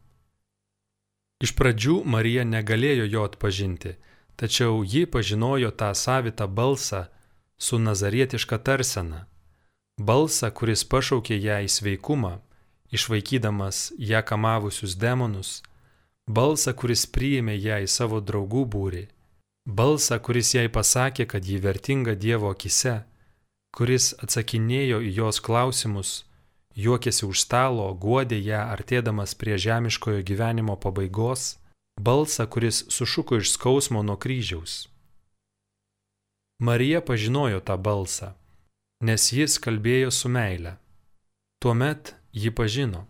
Iš 1.44 1.52
pradžių 1.56 2.04
Marija 2.04 2.44
negalėjo 2.44 3.06
jo 3.12 3.22
atpažinti, 3.28 3.96
tačiau 4.36 4.84
ji 4.84 5.06
pažinojo 5.06 5.70
tą 5.70 5.94
savitą 5.94 6.46
balsą 6.48 7.06
su 7.58 7.78
nazarietiška 7.78 8.58
tarsena. 8.58 9.26
Balsą, 10.00 10.50
kuris 10.50 10.84
pašaukė 10.84 11.38
ją 11.40 11.58
į 11.64 11.70
sveikumą, 11.72 12.34
išvaikydamas 12.92 13.92
ją 13.98 14.20
kamavusius 14.22 14.96
demonus, 15.00 15.62
balsą, 16.28 16.76
kuris 16.76 17.06
priėmė 17.06 17.56
ją 17.56 17.80
į 17.86 17.88
savo 17.88 18.20
draugų 18.20 18.64
būrį, 18.74 19.04
balsą, 19.66 20.20
kuris 20.20 20.54
jai 20.54 20.68
pasakė, 20.68 21.26
kad 21.32 21.44
ji 21.44 21.58
vertinga 21.64 22.14
Dievo 22.14 22.52
akise, 22.52 23.02
kuris 23.76 24.12
atsakinėjo 24.20 25.00
į 25.00 25.12
jos 25.20 25.40
klausimus 25.40 26.26
juokėsi 26.76 27.24
už 27.26 27.40
stalo, 27.40 27.88
guodė 27.94 28.38
ją 28.38 28.66
artėdamas 28.74 29.34
prie 29.34 29.56
žemiškojo 29.58 30.22
gyvenimo 30.28 30.76
pabaigos, 30.76 31.56
balsą, 32.00 32.46
kuris 32.46 32.84
sušuko 32.92 33.40
iš 33.40 33.56
skausmo 33.56 34.04
nuo 34.04 34.16
kryžiaus. 34.20 34.86
Marija 36.58 37.00
pažinojo 37.00 37.60
tą 37.60 37.76
balsą, 37.76 38.30
nes 39.04 39.28
jis 39.32 39.58
kalbėjo 39.60 40.10
su 40.10 40.28
meile. 40.32 40.78
Tuomet 41.60 42.14
ji 42.32 42.50
pažino. 42.50 43.02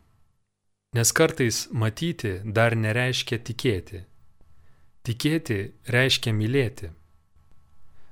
Nes 0.99 1.13
kartais 1.13 1.69
matyti 1.71 2.41
dar 2.43 2.75
nereiškia 2.75 3.39
tikėti. 3.39 4.03
Tikėti 5.07 5.59
reiškia 5.87 6.35
mylėti. 6.35 6.91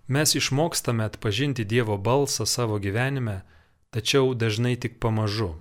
Mes 0.06 0.36
išmokstame 0.38 1.02
atpažinti 1.02 1.64
Dievo 1.64 1.98
balsą 1.98 2.46
savo 2.46 2.78
gyvenime, 2.78 3.42
tačiau 3.90 4.34
dažnai 4.38 4.76
tik 4.76 5.00
pamažu. 5.02 5.56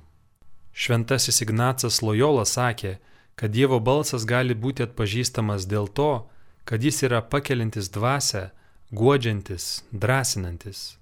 Šventasis 0.73 1.41
Ignacas 1.41 2.01
Lojola 2.05 2.45
sakė, 2.45 2.99
kad 3.33 3.49
Dievo 3.49 3.79
balsas 3.79 4.25
gali 4.29 4.53
būti 4.53 4.85
atpažįstamas 4.85 5.65
dėl 5.65 5.87
to, 5.87 6.29
kad 6.63 6.83
jis 6.83 7.07
yra 7.09 7.25
pakelintis 7.25 7.89
dvasę, 7.89 8.51
guodžiantis, 8.99 9.83
drąsinantis. 9.91 10.97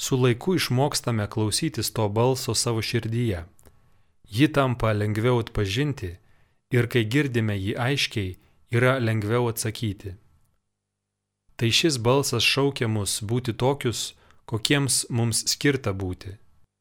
Su 0.00 0.18
laiku 0.22 0.56
išmokstame 0.58 1.26
klausytis 1.30 1.92
to 1.96 2.08
balso 2.08 2.54
savo 2.54 2.82
širdyje. 2.82 3.44
Ji 4.36 4.48
tampa 4.52 4.92
lengviau 4.92 5.38
atpažinti 5.44 6.16
ir 6.76 6.88
kai 6.92 7.04
girdime 7.04 7.54
jį 7.58 7.76
aiškiai, 7.86 8.36
yra 8.74 8.98
lengviau 8.98 9.46
atsakyti 9.52 10.16
tai 11.62 11.70
šis 11.70 11.98
balsas 12.02 12.42
šaukia 12.42 12.88
mus 12.90 13.20
būti 13.22 13.52
tokius, 13.54 14.00
kokiems 14.50 14.94
mums 15.14 15.44
skirta 15.52 15.92
būti. 15.94 16.32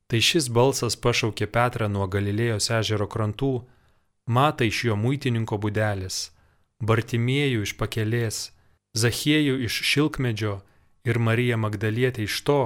Tai 0.10 0.20
šis 0.28 0.48
balsas 0.50 0.96
pašaukė 1.04 1.46
Petrą 1.56 1.86
nuo 1.96 2.08
Galilėjos 2.16 2.72
ežero 2.80 3.06
krantų, 3.06 3.52
Matą 4.26 4.66
iš 4.66 4.80
jo 4.88 4.96
muitininko 4.98 5.60
būdelės, 5.62 6.18
Bartimiejų 6.82 7.62
iš 7.68 7.76
pakelės, 7.78 8.40
Zachiejų 8.94 9.62
iš 9.68 9.82
šilkmedžio 9.88 10.60
ir 11.08 11.20
Mariją 11.20 11.58
Magdalietę 11.58 12.26
iš 12.28 12.42
to, 12.44 12.62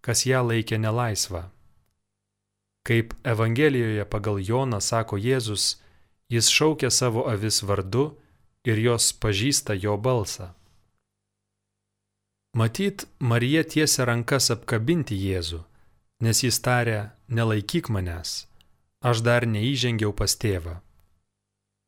kas 0.00 0.26
ją 0.26 0.44
laikė 0.46 0.78
nelaisvą. 0.78 1.48
Kaip 2.84 3.14
Evangelijoje 3.24 4.04
pagal 4.04 4.38
Joną 4.38 4.80
sako 4.80 5.16
Jėzus, 5.16 5.80
jis 6.28 6.50
šaukia 6.52 6.90
savo 6.90 7.24
avis 7.30 7.62
vardu 7.62 8.12
ir 8.64 8.78
jos 8.78 9.12
pažįsta 9.12 9.74
jo 9.74 9.96
balsą. 9.96 10.52
Matyt, 12.54 13.06
Marija 13.18 13.64
tiesia 13.66 14.04
rankas 14.06 14.52
apkabinti 14.54 15.16
Jėzų, 15.18 15.64
nes 16.22 16.42
jis 16.44 16.60
tarė, 16.62 17.10
nelaikyk 17.26 17.90
manęs, 17.90 18.44
aš 19.02 19.24
dar 19.26 19.42
neįžengiau 19.42 20.12
pas 20.14 20.36
tėvą. 20.38 20.78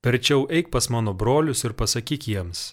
Verčiau 0.03 0.49
eik 0.51 0.73
pas 0.75 0.91
mano 0.91 1.15
brolius 1.15 1.63
ir 1.67 1.75
pasakyk 1.79 2.27
jiems, 2.31 2.73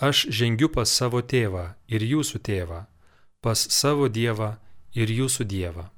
aš 0.00 0.26
žengiu 0.30 0.68
pas 0.72 0.90
savo 0.90 1.22
tėvą 1.22 1.74
ir 1.88 2.04
jūsų 2.04 2.40
tėvą, 2.48 2.84
pas 3.40 3.58
savo 3.58 4.08
dievą 4.08 4.56
ir 4.94 5.10
jūsų 5.10 5.44
dievą. 5.44 5.88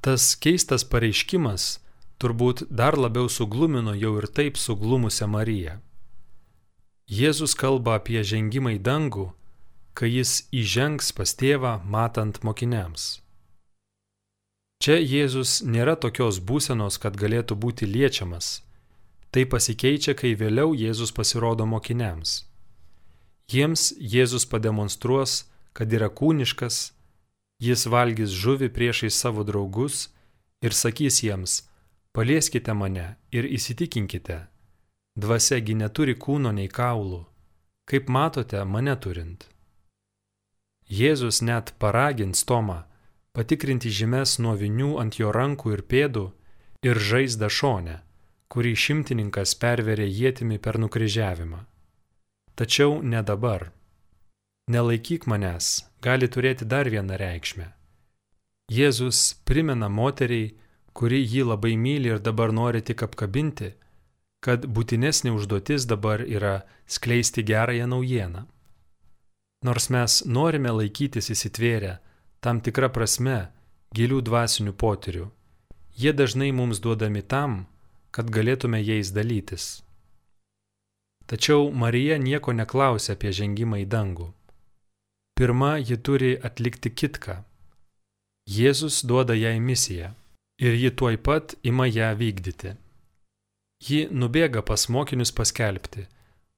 Tas 0.00 0.34
keistas 0.36 0.84
pareiškimas 0.84 1.80
turbūt 2.20 2.64
dar 2.70 2.96
labiau 2.96 3.28
suglumino 3.28 3.94
jau 3.94 4.16
ir 4.22 4.26
taip 4.26 4.56
suglumusią 4.56 5.28
Mariją. 5.28 5.80
Jėzus 7.10 7.56
kalba 7.58 7.98
apie 7.98 8.22
žengimą 8.22 8.78
į 8.78 8.80
dangų 8.86 9.26
kai 9.94 10.10
jis 10.14 10.46
įžengs 10.54 11.12
pas 11.16 11.32
tėvą 11.36 11.74
matant 11.84 12.40
mokiniams. 12.46 13.20
Čia 14.80 14.96
Jėzus 14.96 15.60
nėra 15.60 15.96
tokios 16.00 16.38
būsenos, 16.40 16.96
kad 17.02 17.18
galėtų 17.20 17.56
būti 17.64 17.84
liečiamas. 17.84 18.62
Tai 19.30 19.44
pasikeičia, 19.52 20.14
kai 20.16 20.32
vėliau 20.34 20.72
Jėzus 20.72 21.12
pasirodo 21.12 21.66
mokiniams. 21.68 22.46
Jiems 23.50 23.90
Jėzus 23.98 24.44
pademonstruos, 24.46 25.50
kad 25.74 25.90
yra 25.90 26.06
kūniškas, 26.06 26.92
jis 27.58 27.86
valgys 27.90 28.30
žuvį 28.42 28.68
priešai 28.76 29.10
savo 29.10 29.42
draugus 29.48 30.08
ir 30.62 30.76
sakys 30.76 31.22
jiems, 31.24 31.54
palieskite 32.14 32.74
mane 32.78 33.06
ir 33.34 33.48
įsitikinkite, 33.50 34.36
dvasiagi 35.18 35.74
neturi 35.82 36.14
kūno 36.14 36.52
nei 36.54 36.68
kaulų, 36.70 37.24
kaip 37.90 38.12
matote 38.12 38.62
mane 38.64 38.94
turint. 39.02 39.48
Jėzus 40.90 41.42
net 41.42 41.74
paragins 41.82 42.44
Tomą 42.46 42.84
patikrinti 43.34 43.90
žymes 43.94 44.38
nuo 44.42 44.54
vinių 44.58 44.96
ant 45.02 45.18
jo 45.18 45.30
rankų 45.34 45.74
ir 45.76 45.82
pėdų 45.90 46.24
ir 46.86 47.02
žaizdą 47.10 47.50
šonę, 47.50 47.98
kurį 48.50 48.76
šimtininkas 48.84 49.54
perverė 49.58 50.06
jėtimi 50.06 50.58
per 50.58 50.78
nukryžiavimą. 50.82 51.69
Tačiau 52.60 53.00
ne 53.00 53.22
dabar. 53.24 53.70
Nelaikyk 54.68 55.22
manęs 55.24 55.68
gali 56.04 56.26
turėti 56.28 56.66
dar 56.68 56.90
vieną 56.92 57.16
reikšmę. 57.16 57.70
Jėzus 58.68 59.20
primena 59.48 59.88
moteriai, 59.88 60.50
kuri 60.92 61.22
jį 61.24 61.46
labai 61.54 61.72
myli 61.80 62.12
ir 62.12 62.20
dabar 62.20 62.52
nori 62.52 62.84
tik 62.84 63.06
apkabinti, 63.08 63.70
kad 64.44 64.68
būtinesnė 64.76 65.32
užduotis 65.38 65.88
dabar 65.88 66.20
yra 66.20 66.52
skleisti 66.84 67.48
gerąją 67.48 67.88
naujieną. 67.96 68.44
Nors 69.64 69.88
mes 69.88 70.20
norime 70.28 70.76
laikytis 70.82 71.32
įsitvėrę 71.32 71.96
tam 72.44 72.60
tikrą 72.60 72.92
prasme 72.92 73.40
gilių 73.96 74.20
dvasinių 74.28 74.76
potyrių, 74.76 75.30
jie 75.96 76.12
dažnai 76.12 76.52
mums 76.52 76.84
duodami 76.84 77.24
tam, 77.24 77.62
kad 78.12 78.28
galėtume 78.28 78.84
jais 78.84 79.16
dalytis. 79.16 79.78
Tačiau 81.30 81.70
Marija 81.70 82.18
nieko 82.18 82.52
neklausia 82.52 83.14
apie 83.14 83.30
žengimą 83.30 83.84
į 83.84 83.86
dangų. 83.86 84.26
Pirma, 85.38 85.76
ji 85.78 85.96
turi 85.96 86.32
atlikti 86.48 86.90
kitką. 86.90 87.36
Jėzus 88.50 89.04
duoda 89.06 89.36
jai 89.38 89.60
misiją 89.62 90.10
ir 90.58 90.74
ji 90.74 90.90
tuoj 90.90 91.20
pat 91.22 91.54
ima 91.62 91.86
ją 91.86 92.10
vykdyti. 92.18 92.74
Ji 93.86 94.00
nubėga 94.10 94.64
pas 94.66 94.88
mokinius 94.92 95.30
paskelbti, 95.32 96.08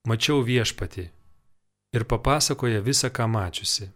mačiau 0.09 0.41
viešpati 0.43 1.05
ir 1.93 2.05
papasakoja 2.09 2.81
visą, 2.81 3.13
ką 3.13 3.29
mačiusi. 3.29 3.91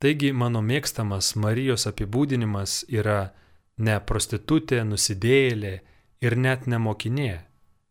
Taigi 0.00 0.30
mano 0.32 0.62
mėgstamas 0.64 1.34
Marijos 1.36 1.84
apibūdinimas 1.90 2.84
yra 2.88 3.34
ne 3.76 3.98
prostitutė, 4.00 4.84
nusidėjėlė 4.86 5.74
ir 6.24 6.36
net 6.36 6.66
ne 6.70 6.78
mokinė, 6.78 7.34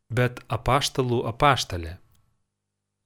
bet 0.10 0.42
apaštalų 0.50 1.24
apaštalė. 1.32 1.98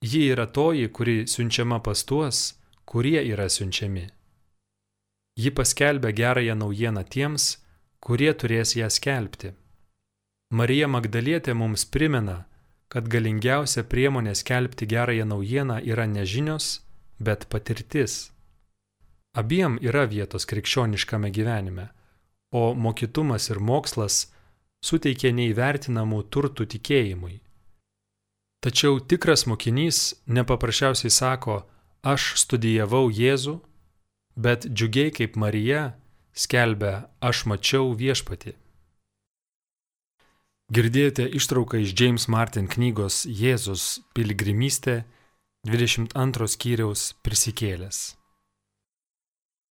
Ji 0.04 0.26
yra 0.34 0.48
toji, 0.48 0.90
kuri 0.90 1.24
siunčiama 1.28 1.80
pas 1.80 2.04
tuos, 2.04 2.40
kurie 2.86 3.22
yra 3.24 3.48
siunčiami. 3.50 4.08
Ji 5.40 5.52
paskelbia 5.52 6.12
gerąją 6.12 6.56
naujieną 6.56 7.04
tiems, 7.04 7.46
kurie 8.00 8.34
turės 8.34 8.76
ją 8.76 8.90
skelbti. 8.90 9.54
Marija 10.52 10.88
Magdalietė 10.88 11.56
mums 11.58 11.86
primena, 11.86 12.44
kad 12.92 13.08
galingiausia 13.10 13.84
priemonė 13.90 14.36
skelbti 14.36 14.86
gerąją 14.86 15.26
naujieną 15.26 15.80
yra 15.82 16.06
ne 16.06 16.26
žinios, 16.26 16.84
bet 17.20 17.48
patirtis. 17.50 18.30
Abiem 19.34 19.80
yra 19.82 20.04
vietos 20.06 20.46
krikščioniškame 20.46 21.32
gyvenime, 21.34 21.88
o 22.52 22.76
mokytumas 22.76 23.50
ir 23.50 23.60
mokslas 23.60 24.28
suteikia 24.84 25.32
neįvertinamų 25.36 26.24
turtų 26.34 26.68
tikėjimui. 26.76 27.40
Tačiau 28.64 29.00
tikras 29.00 29.46
mokinys 29.50 30.14
nepaprasčiausiai 30.28 31.12
sako, 31.12 31.64
aš 32.04 32.34
studijavau 32.40 33.10
Jėzų, 33.12 33.58
bet 34.40 34.68
džiugiai 34.68 35.12
kaip 35.16 35.36
Marija 35.40 35.94
skelbia, 36.34 37.10
aš 37.20 37.46
mačiau 37.52 37.92
viešpatį. 37.98 38.56
Girdėjote 40.74 41.28
ištrauką 41.38 41.84
iš 41.84 41.92
James 42.00 42.30
Martin 42.32 42.70
knygos 42.72 43.26
Jėzus 43.28 44.00
piligrimystė 44.16 45.04
22 45.68 46.48
skyriaus 46.56 47.12
prisikėlęs. 47.22 48.23